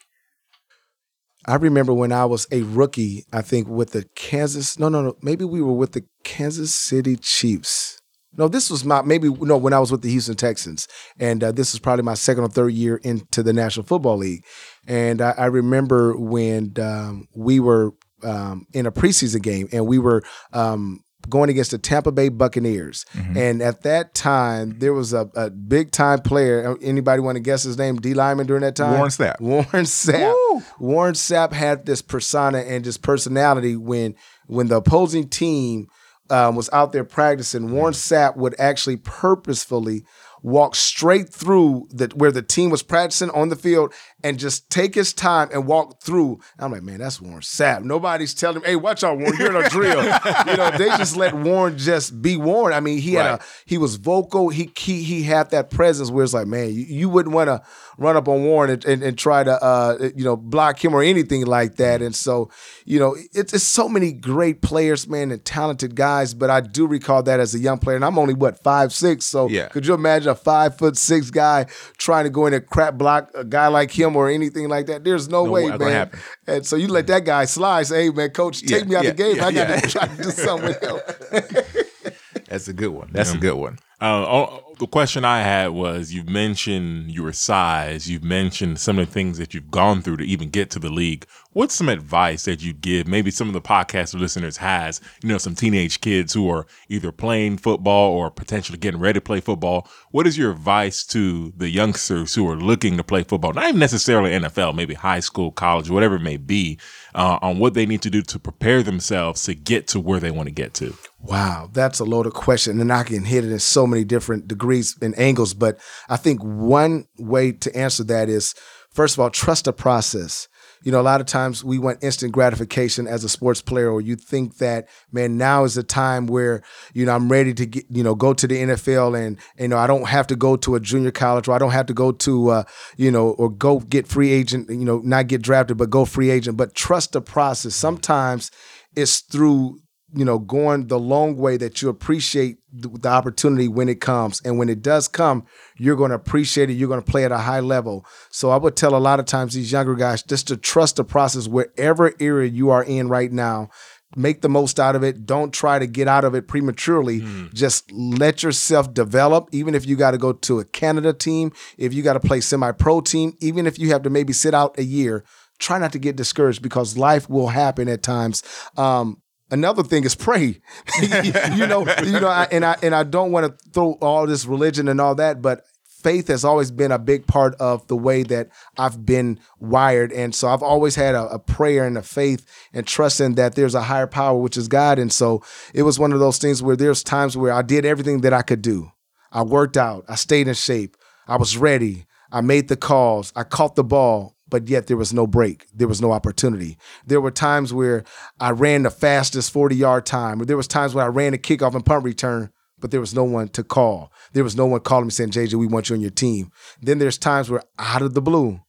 [1.47, 5.17] I remember when I was a rookie, I think with the Kansas, no, no, no,
[5.23, 8.00] maybe we were with the Kansas City Chiefs.
[8.37, 10.87] No, this was my, maybe, no, when I was with the Houston Texans.
[11.19, 14.45] And uh, this was probably my second or third year into the National Football League.
[14.87, 17.91] And I, I remember when um, we were
[18.23, 23.05] um, in a preseason game and we were um, going against the Tampa Bay Buccaneers.
[23.37, 26.75] And at that time, there was a, a big time player.
[26.81, 27.97] Anybody want to guess his name?
[27.97, 28.93] D lineman during that time?
[28.93, 29.39] Warren Sapp.
[29.41, 30.63] Warren Sapp.
[30.79, 34.15] Warren Sapp had this persona and this personality when
[34.47, 35.87] when the opposing team
[36.31, 37.71] um, was out there practicing.
[37.71, 40.03] Warren Sapp would actually purposefully
[40.41, 44.95] walk straight through the where the team was practicing on the field and just take
[44.95, 46.39] his time and walk through.
[46.59, 47.83] I'm like, man, that's Warren Sapp.
[47.83, 50.03] Nobody's telling him, hey, watch out, Warren, you're in a drill.
[50.47, 52.73] you know, they just let Warren just be Warren.
[52.73, 53.41] I mean, he had Right.
[53.41, 54.49] a he was vocal.
[54.49, 57.61] He he he had that presence where it's like, man, you, you wouldn't want to
[57.97, 61.03] run up on Warren and, and, and try to uh you know block him or
[61.03, 62.01] anything like that.
[62.01, 62.49] And so,
[62.85, 66.33] you know, it's it's so many great players, man, and talented guys.
[66.33, 69.25] But I do recall that as a young player, and I'm only what five six.
[69.25, 69.67] So Yeah.
[69.67, 71.65] could you imagine a five foot six guy
[71.97, 75.03] trying to go in and crack block a guy like him or anything like that?
[75.03, 76.11] There's no, No way, way, man.
[76.47, 77.87] And so you let that guy slide.
[77.87, 79.35] Say, hey man, coach, take Yeah, me out yeah, the game.
[79.37, 79.79] yeah, I got yeah.
[79.79, 82.13] to try to do something with him.
[82.49, 83.09] That's a good one.
[83.11, 83.77] That's a good one.
[84.01, 88.09] Uh, oh, the question I had was: You've mentioned your size.
[88.09, 90.89] You've mentioned some of the things that you've gone through to even get to the
[90.89, 91.27] league.
[91.53, 93.07] What's some advice that you'd give?
[93.07, 97.11] Maybe some of the podcast listeners has, you know, some teenage kids who are either
[97.11, 99.87] playing football or potentially getting ready to play football.
[100.09, 103.53] What is your advice to the youngsters who are looking to play football?
[103.53, 106.79] Not even necessarily NFL, maybe high school, college, whatever it may be,
[107.13, 110.31] uh, on what they need to do to prepare themselves to get to where they
[110.31, 110.95] want to get to.
[111.23, 114.97] Wow, that's a loaded question, and I can hit it in so many different degrees
[115.01, 115.53] and angles.
[115.53, 118.55] But I think one way to answer that is,
[118.91, 120.47] first of all, trust the process.
[120.83, 124.01] You know, a lot of times we want instant gratification as a sports player, or
[124.01, 127.85] you think that, man, now is the time where, you know, I'm ready to get,
[127.89, 130.73] you know, go to the NFL and, you know, I don't have to go to
[130.73, 132.63] a junior college or I don't have to go to, uh,
[132.97, 136.31] you know, or go get free agent, you know, not get drafted, but go free
[136.31, 136.57] agent.
[136.57, 137.75] But trust the process.
[137.75, 138.49] Sometimes
[138.95, 139.77] it's through
[140.13, 144.41] you know, going the long way that you appreciate the, opportunity when it comes.
[144.41, 145.45] And when it does come,
[145.77, 146.73] you're going to appreciate it.
[146.73, 148.05] You're going to play at a high level.
[148.29, 151.03] So I would tell a lot of times these younger guys just to trust the
[151.03, 153.69] process wherever area you are in right now.
[154.15, 155.25] Make the most out of it.
[155.25, 157.21] Don't try to get out of it prematurely.
[157.53, 159.47] Just let yourself develop.
[159.53, 162.41] Even if you got to go to a Canada team, if you got to play
[162.41, 165.23] semi pro team, even if you have to maybe sit out a year,
[165.59, 168.43] try not to get discouraged because life will happen at times.
[168.75, 169.20] Um,
[169.51, 170.61] Another thing is pray.
[171.01, 174.45] you know, you know, I, and I and I don't want to throw all this
[174.45, 175.65] religion and all that, but
[176.01, 180.33] faith has always been a big part of the way that I've been wired, and
[180.33, 183.83] so I've always had a, a prayer and a faith and trusting that there's a
[183.83, 187.03] higher power, which is God, and so it was one of those things where there's
[187.03, 188.91] times where I did everything that I could do.
[189.33, 190.95] I worked out, I stayed in shape,
[191.27, 195.13] I was ready, I made the calls, I caught the ball, but yet there was
[195.13, 195.65] no break.
[195.73, 196.77] There was no opportunity.
[197.07, 198.03] There were times where
[198.39, 201.37] I ran the fastest 40 yard time, or there was times where I ran a
[201.37, 204.11] kickoff and punt return, but there was no one to call.
[204.33, 206.51] There was no one calling me saying, JJ, we want you on your team.
[206.81, 208.59] Then there's times where out of the blue,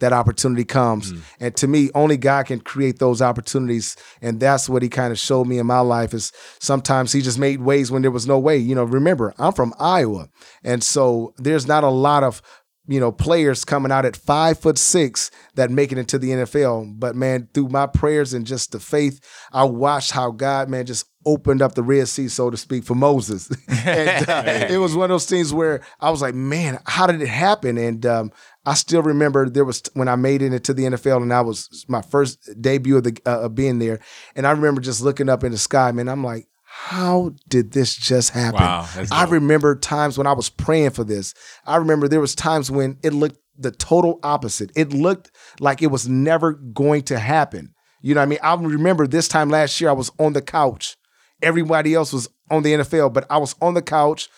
[0.00, 1.10] that opportunity comes.
[1.10, 1.18] Hmm.
[1.38, 3.96] And to me, only God can create those opportunities.
[4.20, 7.38] And that's what he kind of showed me in my life is sometimes he just
[7.38, 8.56] made ways when there was no way.
[8.56, 10.28] You know, remember, I'm from Iowa.
[10.64, 12.42] And so there's not a lot of
[12.86, 16.98] you know, players coming out at five foot six that make it into the NFL.
[16.98, 19.20] But man, through my prayers and just the faith,
[19.52, 22.94] I watched how God, man, just opened up the Red Sea, so to speak, for
[22.94, 23.50] Moses.
[23.68, 27.20] and uh, it was one of those things where I was like, man, how did
[27.20, 27.76] it happen?
[27.78, 28.32] And um,
[28.64, 31.84] I still remember there was when I made it into the NFL, and I was
[31.88, 34.00] my first debut of the uh, of being there,
[34.34, 36.08] and I remember just looking up in the sky, man.
[36.08, 36.48] I'm like,
[36.82, 38.60] how did this just happen?
[38.60, 41.34] Wow, I remember times when I was praying for this.
[41.66, 44.72] I remember there was times when it looked the total opposite.
[44.74, 47.74] It looked like it was never going to happen.
[48.00, 48.38] You know what I mean?
[48.42, 50.96] I remember this time last year I was on the couch.
[51.42, 54.28] Everybody else was on the NFL, but I was on the couch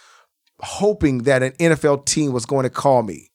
[0.61, 3.31] hoping that an NFL team was going to call me.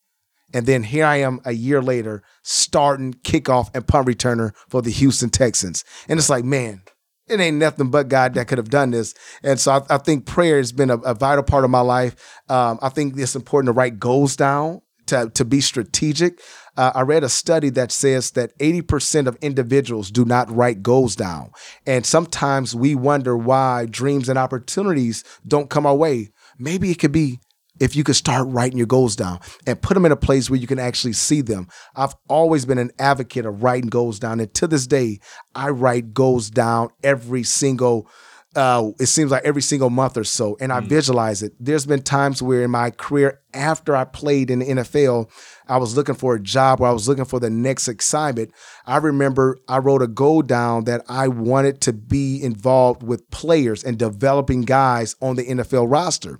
[0.54, 4.92] And then here I am a year later, starting kickoff and punt returner for the
[4.92, 5.84] Houston Texans.
[6.08, 6.82] And it's like, man,
[7.28, 9.14] it ain't nothing but God that could have done this.
[9.44, 12.16] And so I, I think prayer has been a, a vital part of my life.
[12.50, 16.42] Um, I think it's important to write goals down, to, to be strategic.
[16.78, 21.16] Uh, I read a study that says that 80% of individuals do not write goals
[21.16, 21.52] down.
[21.86, 26.30] And sometimes we wonder why dreams and opportunities don't come our way.
[26.60, 27.40] Maybe it could be
[27.80, 30.60] if you could start writing your goals down and put them in a place where
[30.60, 31.68] you can actually see them.
[31.96, 34.40] I've always been an advocate of writing goals down.
[34.40, 35.20] And to this day,
[35.56, 38.10] I write goals down every single
[38.58, 41.54] uh, it seems like every single month or so, and I visualize it.
[41.60, 45.30] There's been times where in my career, after I played in the NFL,
[45.68, 48.52] I was looking for a job or I was looking for the next assignment.
[48.88, 53.84] I remember I wrote a goal down that I wanted to be involved with players
[53.84, 56.40] and developing guys on the NFL roster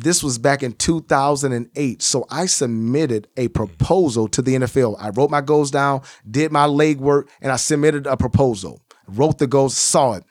[0.00, 2.02] this was back in 2008.
[2.02, 4.96] So I submitted a proposal to the NFL.
[5.00, 8.80] I wrote my goals down, did my legwork, and I submitted a proposal.
[9.08, 10.24] Wrote the goals, saw it.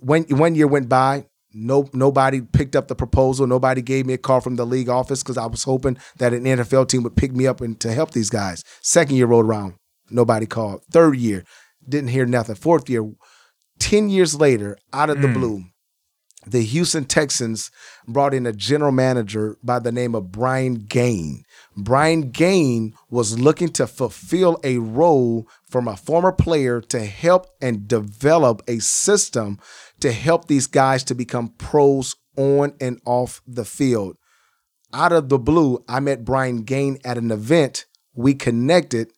[0.00, 3.46] When one year went by, no nobody picked up the proposal.
[3.46, 6.44] Nobody gave me a call from the league office because I was hoping that an
[6.44, 8.64] NFL team would pick me up and to help these guys.
[8.82, 9.74] Second year rolled around,
[10.10, 10.82] nobody called.
[10.90, 11.44] Third year,
[11.88, 12.54] didn't hear nothing.
[12.54, 13.10] Fourth year,
[13.78, 15.34] 10 years later, out of the mm.
[15.34, 15.64] blue,
[16.50, 17.70] the Houston Texans
[18.06, 21.44] brought in a general manager by the name of Brian Gaine.
[21.76, 27.88] Brian Gaine was looking to fulfill a role from a former player to help and
[27.88, 29.58] develop a system
[30.00, 34.16] to help these guys to become pros on and off the field.
[34.92, 37.84] Out of the blue, I met Brian Gaine at an event.
[38.14, 39.12] We connected.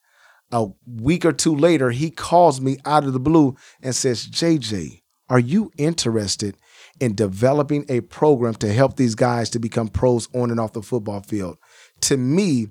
[0.53, 5.03] A week or two later, he calls me out of the blue and says, JJ,
[5.29, 6.57] are you interested
[7.01, 10.83] in developing a program to help these guys to become pros on and off the
[10.83, 11.59] football field?
[12.03, 12.69] To me,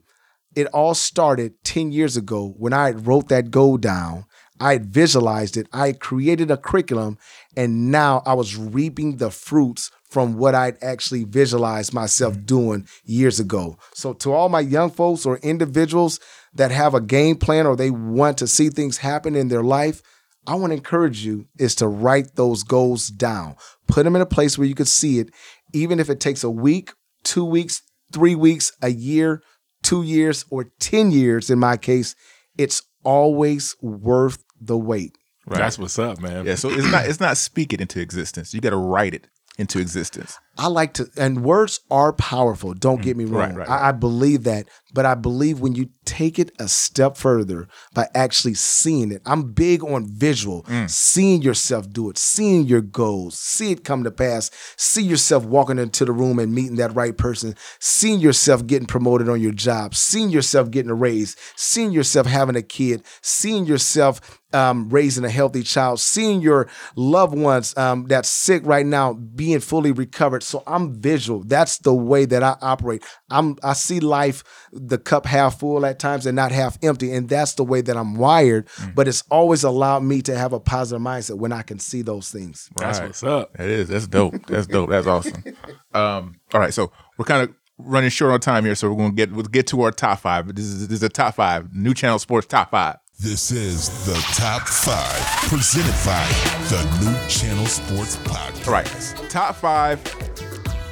[0.55, 4.25] it all started 10 years ago when I wrote that goal down.
[4.59, 5.67] I had visualized it.
[5.71, 7.17] I created a curriculum,
[7.55, 12.45] and now I was reaping the fruits from what I'd actually visualized myself mm-hmm.
[12.45, 13.77] doing years ago.
[13.93, 16.19] So, to all my young folks or individuals
[16.53, 20.01] that have a game plan or they want to see things happen in their life,
[20.47, 23.55] I want to encourage you is to write those goals down.
[23.89, 25.29] Put them in a place where you can see it,
[25.73, 26.91] even if it takes a week,
[27.23, 27.81] two weeks,
[28.13, 29.41] three weeks, a year,
[29.83, 32.15] two years, or 10 years in my case.
[32.57, 35.17] It's always worth the wait.
[35.47, 36.45] That's what's up, man.
[36.45, 38.53] Yeah, so it's not it's not speak it into existence.
[38.53, 40.37] You got to write it into existence.
[40.59, 42.73] I like to, and words are powerful.
[42.73, 43.55] Don't get me wrong.
[43.55, 47.15] right, right, I, I believe that, but I believe when you take it a step
[47.15, 52.81] further by actually seeing it, I'm big on visual, seeing yourself do it, seeing your
[52.81, 56.93] goals, see it come to pass, see yourself walking into the room and meeting that
[56.93, 61.91] right person, seeing yourself getting promoted on your job, seeing yourself getting a raise, seeing
[61.91, 64.19] yourself having a kid, seeing yourself
[64.51, 69.59] um, raising a healthy child, seeing your loved ones um, that's sick right now being
[69.59, 70.41] fully recovered.
[70.49, 71.43] So I'm visual.
[71.43, 73.03] That's the way that I operate.
[73.29, 77.29] I'm I see life, the cup half full at times and not half empty, and
[77.29, 78.67] that's the way that I'm wired.
[78.95, 82.29] But it's always allowed me to have a positive mindset when I can see those
[82.31, 82.69] things.
[82.75, 83.07] That's Right.
[83.07, 83.53] what's up.
[83.53, 83.87] That is.
[83.89, 84.45] That's dope.
[84.47, 84.89] That's dope.
[84.89, 85.43] That's awesome.
[85.91, 89.13] Um, all right, so we're kind of running short on time here, so we're gonna
[89.13, 90.53] get we'll get to our top five.
[90.53, 91.73] This is this is a top five.
[91.73, 92.97] New Channel Sports top five.
[93.21, 96.25] This is the Top 5, presented by
[96.69, 98.65] the New Channel Sports Podcast.
[98.65, 100.01] All right, top five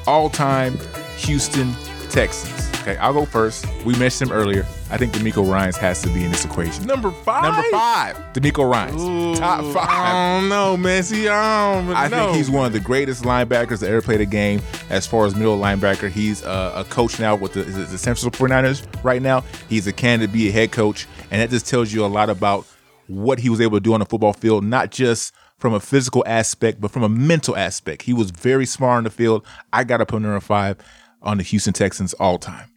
[0.05, 0.77] all time
[1.15, 1.73] Houston
[2.09, 2.69] Texans.
[2.81, 3.65] Okay, I'll go first.
[3.85, 4.65] We mentioned him earlier.
[4.89, 6.85] I think DeMeco Ryans has to be in this equation.
[6.85, 7.43] Number five.
[7.43, 9.87] Number five, DeMeco Ryans top five.
[9.89, 11.03] I don't know, man.
[11.03, 12.25] See, I don't I know.
[12.27, 14.61] think he's one of the greatest linebackers that ever played the game.
[14.89, 17.97] As far as middle linebacker, he's uh, a coach now with the, is it the
[17.97, 19.41] San Francisco 49ers right now.
[19.69, 22.29] He's a candidate to be a head coach, and that just tells you a lot
[22.29, 22.65] about
[23.07, 26.23] what he was able to do on the football field, not just from a physical
[26.27, 28.03] aspect, but from a mental aspect.
[28.03, 29.45] He was very smart on the field.
[29.73, 30.77] I got to put number five
[31.21, 32.69] on the Houston Texans all time.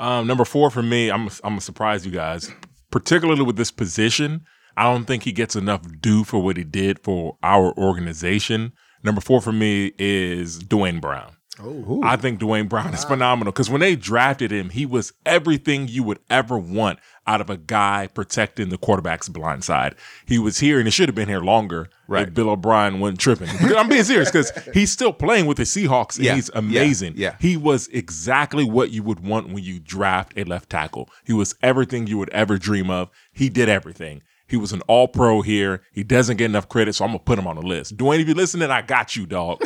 [0.00, 2.50] Um, number four for me, I'm I'm gonna surprise you guys,
[2.90, 4.46] particularly with this position.
[4.76, 8.72] I don't think he gets enough due for what he did for our organization.
[9.04, 11.32] Number four for me is Duane Brown.
[11.58, 15.88] Oh, I think Duane Brown is phenomenal because when they drafted him, he was everything
[15.88, 19.94] you would ever want out of a guy protecting the quarterback's blind side.
[20.24, 22.28] He was here and he should have been here longer Right.
[22.28, 23.48] if Bill O'Brien wasn't tripping.
[23.76, 27.14] I'm being serious because he's still playing with the Seahawks and Yeah, he's yeah, amazing.
[27.16, 27.34] yeah.
[27.40, 31.10] He was exactly what you would want when you draft a left tackle.
[31.24, 33.10] He was everything you would ever dream of.
[33.32, 34.22] He did everything.
[34.50, 35.82] He was an all pro here.
[35.92, 37.96] He doesn't get enough credit, so I'm gonna put him on the list.
[37.96, 39.60] Duane, if you're listening, I got you, dog.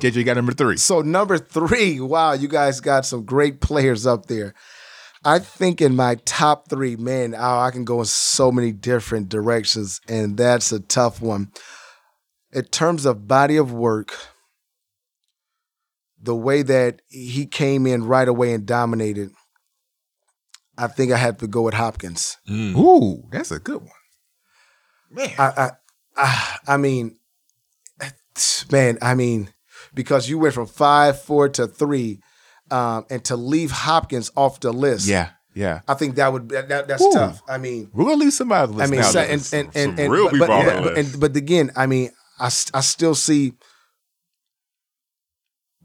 [0.00, 0.76] JJ got number three.
[0.78, 4.52] So number three, wow, you guys got some great players up there.
[5.24, 9.28] I think in my top three, man, oh, I can go in so many different
[9.28, 11.52] directions, and that's a tough one.
[12.52, 14.12] In terms of body of work,
[16.20, 19.30] the way that he came in right away and dominated,
[20.78, 22.38] I think I have to go with Hopkins.
[22.50, 25.28] Ooh, that's a good one.
[25.38, 25.70] I, I,
[26.16, 27.16] I, I mean,
[28.70, 29.48] man, I mean,
[29.94, 32.20] because you went from five, four to three,
[32.70, 35.80] um, and to leave Hopkins off the list, Yeah, yeah.
[35.88, 37.10] I think that would that, that- that's Ooh.
[37.12, 37.42] tough.
[37.48, 39.06] I mean, We're gonna leave somebody on the I mean, now.
[39.10, 41.12] so, and, and, and, some and real but, people but, on the but, list.
[41.14, 43.54] and- but again, I mean, I, I still see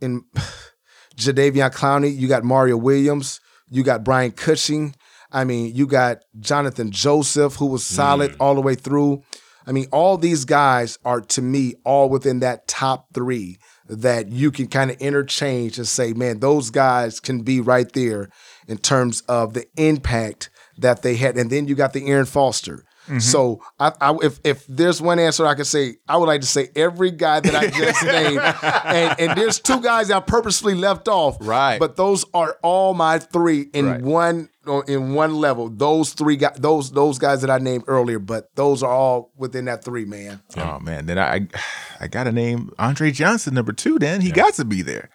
[0.01, 0.23] in
[1.15, 3.39] Jadeveon Clowney, you got Mario Williams,
[3.73, 4.95] you got Brian Cushing.
[5.31, 8.35] I mean, you got Jonathan Joseph, who was solid Mm.
[8.39, 9.23] all the way through.
[9.65, 13.57] I mean, all these guys are to me all within that top three
[13.87, 18.29] that you can kind of interchange and say, man, those guys can be right there
[18.67, 21.37] in terms of the impact that they had.
[21.37, 22.83] And then you got the Arian Foster.
[23.03, 23.19] Mm-hmm.
[23.19, 26.47] So I, I, if if there's one answer I could say, I would like to
[26.47, 30.73] say every guy that I just named, and, and there's two guys that I purposely
[30.73, 31.79] left off, Right.
[31.79, 34.01] But those are all my three in Right.
[34.01, 35.69] one uh, in one level.
[35.69, 39.65] Those three guys, those those guys that I named earlier, but those are all within
[39.65, 40.41] that three, man.
[40.55, 41.47] Oh man, then I
[41.99, 43.99] I got to name Andre Johnson number two.
[43.99, 45.09] Then he got to be there.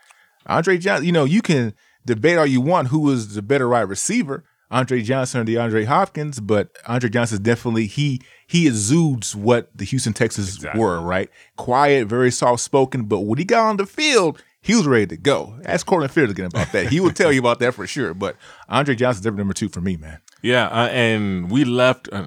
[0.47, 1.07] Andre Johnson.
[1.07, 1.73] You know, you can
[2.05, 6.41] debate all you want who was the better wide receiver, Andre Johnson or DeAndre Hopkins,
[6.41, 10.81] but Andre Johnson is definitely he he exudes what the Houston Texans Exactly.
[10.81, 11.01] were.
[11.01, 14.43] Right, quiet, very soft spoken, but when he got on the field.
[14.61, 15.57] He was ready to go.
[15.65, 16.89] Ask Cortland Finnegan about that.
[16.89, 18.13] He will tell you about that for sure.
[18.13, 18.37] But
[18.69, 20.19] Andre Johnson's definitely number two for me, man.
[20.43, 22.09] Yeah, uh, and we left.
[22.13, 22.25] Uh,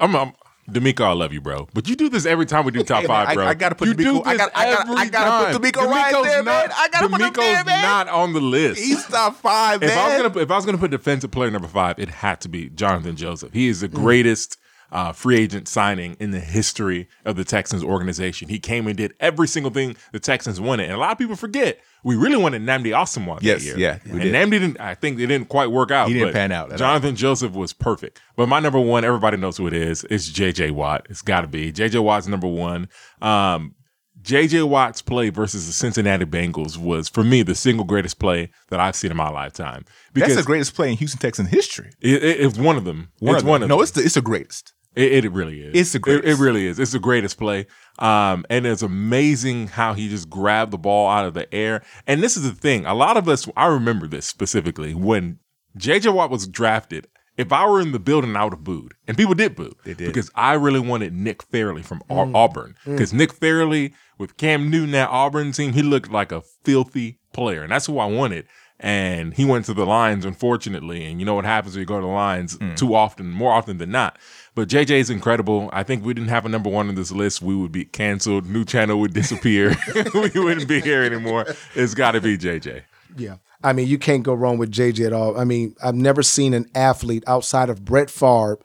[0.00, 0.32] I'm, I'm
[0.70, 1.68] DeMeco, I love you, bro.
[1.74, 3.46] But you do this every time we do top Hey, man, five, bro.
[3.46, 5.74] I gotta put you DeMeco- do I this gotta- I gotta- I every gotta put
[5.74, 5.84] time.
[5.84, 6.70] DeMeco right there, not, man.
[6.76, 7.82] I gotta put him DeMeco's there, man.
[7.82, 8.80] not on the list.
[8.80, 9.90] He's top five, man.
[9.90, 12.08] if I was gonna put, if I was gonna put defensive player number five, it
[12.08, 13.52] had to be Jonathan Joseph.
[13.52, 14.56] He is the greatest
[14.94, 18.48] uh, free agent signing in the history of the Texans organization.
[18.48, 21.36] He came and did every single thing the Texans wanted, and a lot of people
[21.36, 23.78] forget we really wanted Nnamdi Asomugha Yes, that year.
[23.78, 24.32] yeah, and did.
[24.32, 24.80] Nnamdi didn't.
[24.80, 26.08] I think it didn't quite work out.
[26.08, 26.78] He didn't but pan out at all.
[26.78, 28.20] Jonathan Joseph was perfect.
[28.36, 30.04] But my number one, everybody knows who it is.
[30.10, 30.70] It's J.J.
[30.70, 31.06] Watt.
[31.10, 31.98] It's got to be J.J.
[31.98, 32.88] Watt's number one.
[33.20, 33.74] Um,
[34.22, 34.62] J.J.
[34.62, 38.96] Watt's play versus the Cincinnati Bengals was, for me, the single greatest play that I've
[38.96, 39.84] seen in my lifetime.
[40.14, 41.90] That's the greatest play in Houston Texan history.
[42.00, 43.10] It, it- it's one of them.
[43.18, 43.64] One it's of one them.
[43.64, 43.82] of no, them.
[43.82, 44.73] it's the it's the greatest.
[44.96, 45.72] It, it really is.
[45.74, 46.40] It's the It- greatest.
[46.40, 46.78] It, really is.
[46.78, 47.66] It's the greatest play.
[47.98, 51.82] Um, and it's amazing how he just grabbed the ball out of the air.
[52.06, 52.86] And this is the thing.
[52.86, 55.38] A lot of us, I remember this specifically when
[55.78, 57.08] JJ Watt was drafted.
[57.36, 59.72] If I were in the building, I would have booed, and people did boo.
[59.84, 60.06] They did.
[60.06, 62.76] because I really wanted Nick Fairley from Au- Auburn.
[62.84, 67.64] Because Nick Fairley with Cam Newton, that Auburn team, he looked like a filthy player,
[67.64, 68.46] and that's who I wanted.
[68.84, 71.06] And he went to the Lions, unfortunately.
[71.06, 72.76] And you know what happens when you go to the Lions mm.
[72.76, 74.18] too often, more often than not.
[74.54, 75.70] But JJ is incredible.
[75.72, 77.40] I think we didn't have a number one on this list.
[77.40, 78.44] We would be canceled.
[78.44, 79.74] New channel would disappear.
[80.14, 81.46] we wouldn't be here anymore.
[81.74, 82.82] It's got to be JJ.
[83.16, 83.36] Yeah.
[83.62, 85.38] I mean, you can't go wrong with JJ at all.
[85.38, 88.58] I mean, I've never seen an athlete outside of Brett Favre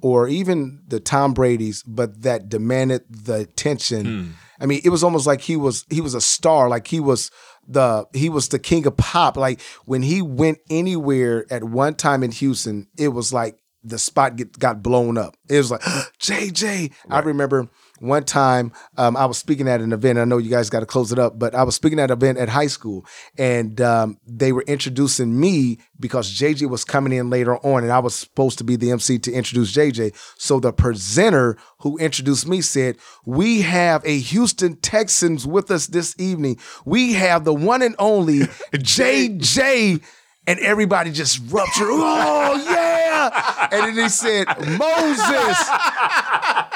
[0.00, 4.06] or even the Tom Brady's, but that demanded the attention.
[4.06, 4.30] Hmm.
[4.60, 7.32] I mean, it was almost like he was he was a star, like he was
[7.68, 9.36] the he was the king of pop.
[9.36, 14.36] Like when he went anywhere at one time in Houston, it was like the spot
[14.36, 15.36] get, got blown up.
[15.48, 15.80] It was like
[16.20, 16.92] JJ.
[17.10, 17.68] I remember
[18.04, 20.18] one time um, I was speaking at an event.
[20.18, 22.16] I know you guys got to close it up, but I was speaking at an
[22.16, 23.06] event at high school,
[23.38, 27.98] and um, they were introducing me because JJ was coming in later on, and I
[27.98, 30.14] was supposed to be the MC to introduce JJ.
[30.38, 36.14] So the presenter who introduced me said, "We have a Houston Texans with us this
[36.18, 36.58] evening.
[36.84, 38.40] We have the one and only
[38.72, 40.02] JJ."
[40.46, 41.86] And everybody just ruptured.
[41.88, 43.68] Oh yeah!
[43.72, 44.46] And then he said,
[44.78, 45.70] "Moses."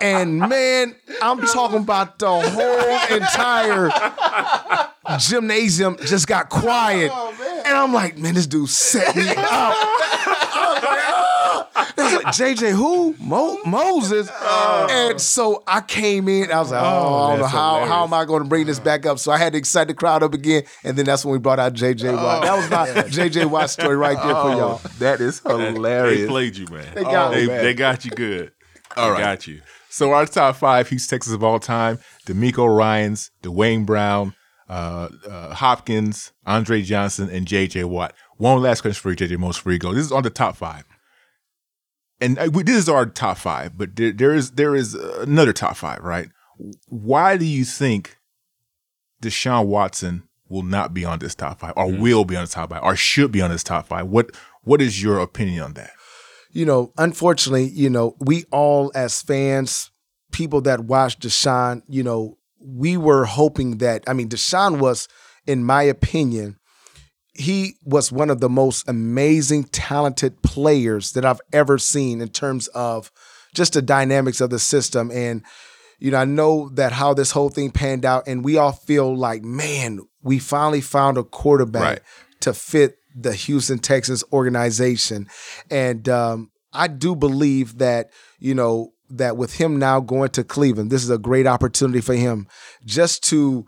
[0.00, 3.90] And man, I'm talking about the whole entire
[5.18, 7.10] gymnasium just got quiet.
[7.12, 9.36] and I'm like, man, this dude set me up.
[9.42, 13.14] I was like, "Ah." Was like, JJ, who?
[13.20, 14.30] Mo- Moses.
[14.42, 16.50] And so I came in.
[16.50, 18.78] I was like, oh, I don't know how, how am I going to bring this
[18.80, 19.18] back up?
[19.18, 20.62] So I had to excite the crowd up again.
[20.82, 22.42] And then that's when we brought out JJ Watt.
[22.42, 24.80] That was my JJ Watt story right there for y'all.
[24.98, 26.20] That is hilarious.
[26.22, 26.94] They played you, man.
[26.94, 27.64] They got they, me, man.
[27.64, 28.52] they got you good.
[28.96, 29.20] All They right.
[29.20, 29.60] got you.
[29.90, 34.34] So our top five Houston Texans of all time: DeMeco Ryans, Duane Brown,
[34.68, 37.84] uh, uh, Hopkins, Andre Johnson, and J.J.
[37.84, 38.14] Watt.
[38.36, 39.36] One last question for you, J.J.
[39.36, 39.92] Most free go.
[39.92, 40.84] This is on the top five,
[42.20, 43.76] and uh, we, this is our top five.
[43.76, 46.28] But there, there is there is another top five, right?
[46.86, 48.16] Why do you think
[49.20, 52.70] Deshaun Watson will not be on this top five, or will be on this top
[52.70, 54.06] five, or should be on this top five?
[54.06, 54.30] What
[54.62, 55.90] What is your opinion on that?
[56.52, 59.90] You know, unfortunately, you know, we all as fans,
[60.32, 65.08] people that watched Deshaun, you know, we were hoping that, I mean, Deshaun was,
[65.46, 66.56] in my opinion,
[67.32, 72.66] he was one of the most amazing, talented players that I've ever seen in terms
[72.68, 73.10] of
[73.54, 75.10] just the dynamics of the system.
[75.10, 75.42] And,
[75.98, 79.16] you know, I know that how this whole thing panned out, and we all feel
[79.16, 82.00] like, man, we finally found a quarterback Right.
[82.40, 85.28] to fit the Houston Texans organization.
[85.70, 90.90] And um, I do believe that, you know, that with him now going to Cleveland,
[90.90, 92.46] this is a great opportunity for him
[92.84, 93.66] just to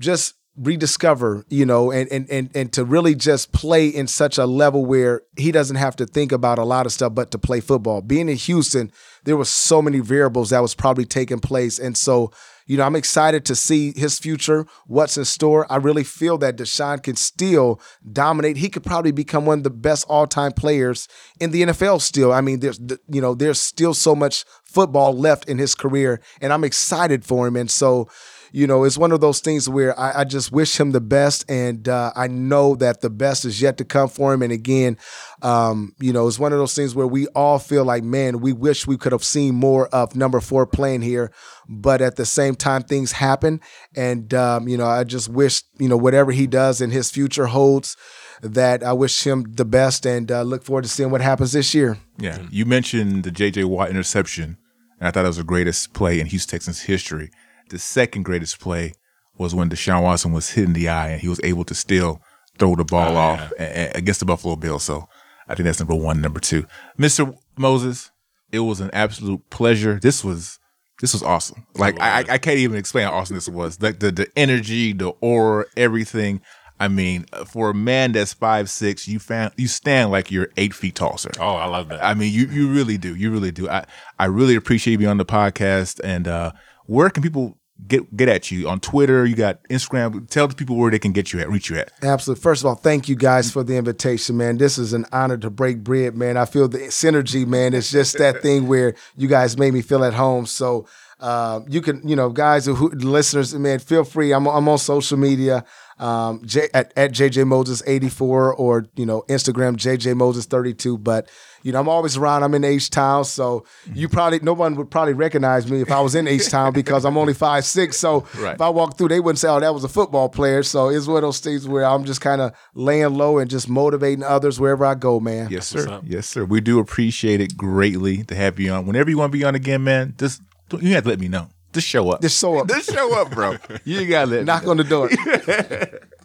[0.00, 4.46] just rediscover, you know, and and and and to really just play in such a
[4.46, 7.60] level where he doesn't have to think about a lot of stuff but to play
[7.60, 8.00] football.
[8.00, 8.90] Being in Houston,
[9.24, 11.78] there was so many variables that was probably taking place.
[11.78, 12.32] And so,
[12.66, 15.70] you know, I'm excited to see his future, what's in store.
[15.70, 17.80] I really feel that Deshaun can still
[18.12, 18.56] dominate.
[18.56, 21.08] He could probably become one of the best all-time players
[21.40, 22.32] in the NFL still.
[22.32, 26.52] I mean, there's you know, there's still so much football left in his career and
[26.52, 27.56] I'm excited for him.
[27.56, 28.08] And so,
[28.52, 31.44] you know, it's one of those things where I, I just wish him the best,
[31.50, 34.42] and uh, I know that the best is yet to come for him.
[34.42, 34.96] And again,
[35.42, 38.52] um, you know, it's one of those things where we all feel like, man, we
[38.52, 41.32] wish we could have seen more of number four playing here,
[41.68, 43.60] but at the same time, things happen,
[43.94, 47.46] and um, you know, I just wish, you know, whatever he does in his future
[47.46, 47.96] holds,
[48.42, 51.74] that I wish him the best, and uh, look forward to seeing what happens this
[51.74, 51.98] year.
[52.18, 53.64] Yeah, you mentioned the J.J.
[53.64, 54.58] Watt interception,
[54.98, 57.30] and I thought that was the greatest play in Houston Texans history.
[57.70, 58.94] The second greatest play
[59.38, 62.20] was when Deshaun Watson was hit in the eye, and he was able to still
[62.58, 64.82] throw the ball off a- a- against the Buffalo Bills.
[64.84, 65.08] So
[65.48, 66.20] I think that's number one.
[66.20, 66.66] Number two,
[66.98, 67.36] Mr.
[67.56, 68.10] Moses,
[68.52, 69.98] it was an absolute pleasure.
[70.00, 70.58] This was
[71.00, 71.66] this was awesome.
[71.74, 73.80] Like I, I I can't even explain how awesome this was.
[73.82, 76.40] Like the the energy, the aura, everything.
[76.78, 80.72] I mean, for a man that's five six, you found you stand like you're eight
[80.74, 81.30] feet tall, sir.
[81.40, 82.02] Oh, I love that.
[82.04, 83.14] I mean, you you really do.
[83.14, 83.68] You really do.
[83.68, 83.84] I
[84.18, 86.00] I really appreciate you being on the podcast.
[86.04, 86.52] And uh,
[86.86, 89.26] where can people get get at you on Twitter?
[89.26, 90.28] You got Instagram.
[90.28, 91.92] Tell the people where they can get you at, reach you at.
[92.02, 92.42] Absolutely.
[92.42, 94.58] First of all, thank you guys for the invitation, man.
[94.58, 96.36] This is an honor to break bread, man.
[96.36, 97.74] I feel the synergy, man.
[97.74, 100.46] It's just that thing where you guys made me feel at home.
[100.46, 100.86] So
[101.20, 104.32] um, you can, you know, guys who listeners, man, feel free.
[104.32, 105.64] I'm I'm on social media.
[105.98, 110.98] Um, J, at, at JJ Moses 84 or you know Instagram JJ Moses 32.
[110.98, 111.30] But
[111.66, 112.44] you know I'm always around.
[112.44, 114.14] I'm in H Town, so you mm-hmm.
[114.14, 117.16] probably no one would probably recognize me if I was in H Town because I'm
[117.18, 117.96] only five six.
[117.96, 118.54] So Right.
[118.54, 121.08] if I walk through, they wouldn't say, "Oh, that was a football player." So it's
[121.08, 124.60] one of those things where I'm just kind of laying low and just motivating others
[124.60, 125.48] wherever I go, man.
[125.50, 126.00] Yes, sir.
[126.04, 126.44] Yes, sir.
[126.44, 128.86] We do appreciate it greatly to have you on.
[128.86, 131.26] Whenever you want to be on again, man, just don't- you have to let me
[131.26, 131.48] know.
[131.72, 132.22] Just show up.
[132.22, 132.68] Just show up.
[132.76, 133.56] Just show up, bro.
[133.84, 134.70] You gotta let me Knock know.
[134.70, 135.10] on the door.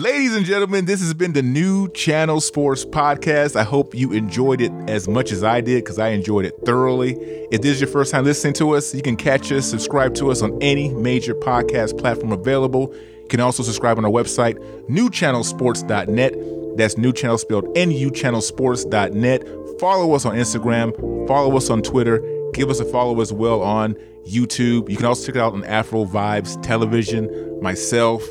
[0.00, 3.54] Ladies and gentlemen, this has been the new Channel Sports Podcast.
[3.54, 7.16] I hope you enjoyed it as much as I did because I enjoyed it thoroughly.
[7.52, 10.30] If this is your first time listening to us, you can catch us, subscribe to
[10.30, 12.94] us on any major podcast platform available.
[12.94, 14.54] You can also subscribe on our website,
[14.88, 16.78] nuchannelsports.net.
[16.78, 19.48] That's new channel spelled nuchannelsports.net.
[19.78, 22.22] Follow us on Instagram, follow us on Twitter,
[22.54, 23.96] give us a follow as well on
[24.26, 24.88] YouTube.
[24.88, 28.22] You can also check it out on Afro Vibes Television, myself,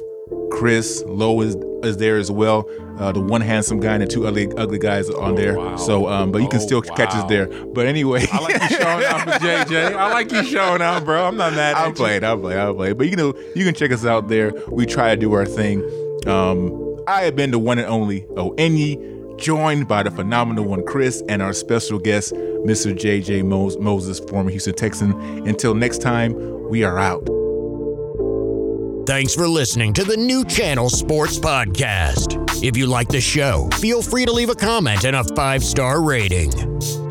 [0.60, 2.70] Chris Lowe is, is there as well.
[3.00, 5.58] Uh, the one handsome guy and the two ugly ugly guys are on there.
[5.58, 5.78] wow.
[5.78, 7.48] So, um, but you can Oh, still catch us there.
[7.48, 9.96] But anyway, I like you showing out for JJ.
[9.96, 11.26] I like you showing out, bro.
[11.26, 12.24] I'm not mad I'll play it.
[12.26, 12.58] I'll play.
[12.60, 12.92] I'll play.
[12.92, 14.52] But you know, you can check us out there.
[14.68, 15.82] We try to do our thing.
[16.28, 21.24] Um, I have been the one and only Onyi, joined by the phenomenal one Chris
[21.30, 22.94] and our special guest, Mr.
[22.94, 25.14] JJ Mos- Moses, former Houston Texan.
[25.48, 26.34] Until next time,
[26.70, 27.26] we are out.
[29.10, 32.64] Thanks for listening to the New Channel Sports Podcast.
[32.64, 36.04] If you like the show, feel free to leave a comment and a five star
[36.04, 36.52] rating.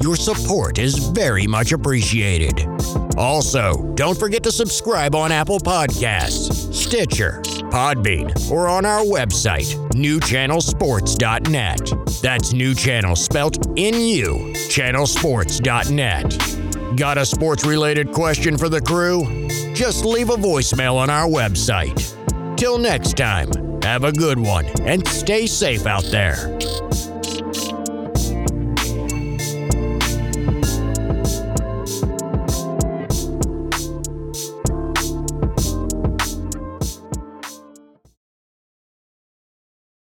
[0.00, 2.68] Your support is very much appreciated.
[3.16, 7.40] Also, don't forget to subscribe on Apple Podcasts, Stitcher,
[7.72, 12.22] Podbean, or on our website, nuchannelsports.net.
[12.22, 16.57] That's New Channel spelt N U, channelsports.net.
[16.96, 19.48] Got a sports related question for the crew?
[19.74, 22.14] Just leave a voicemail on our website.
[22.56, 23.50] Till next time,
[23.82, 26.58] have a good one and stay safe out there.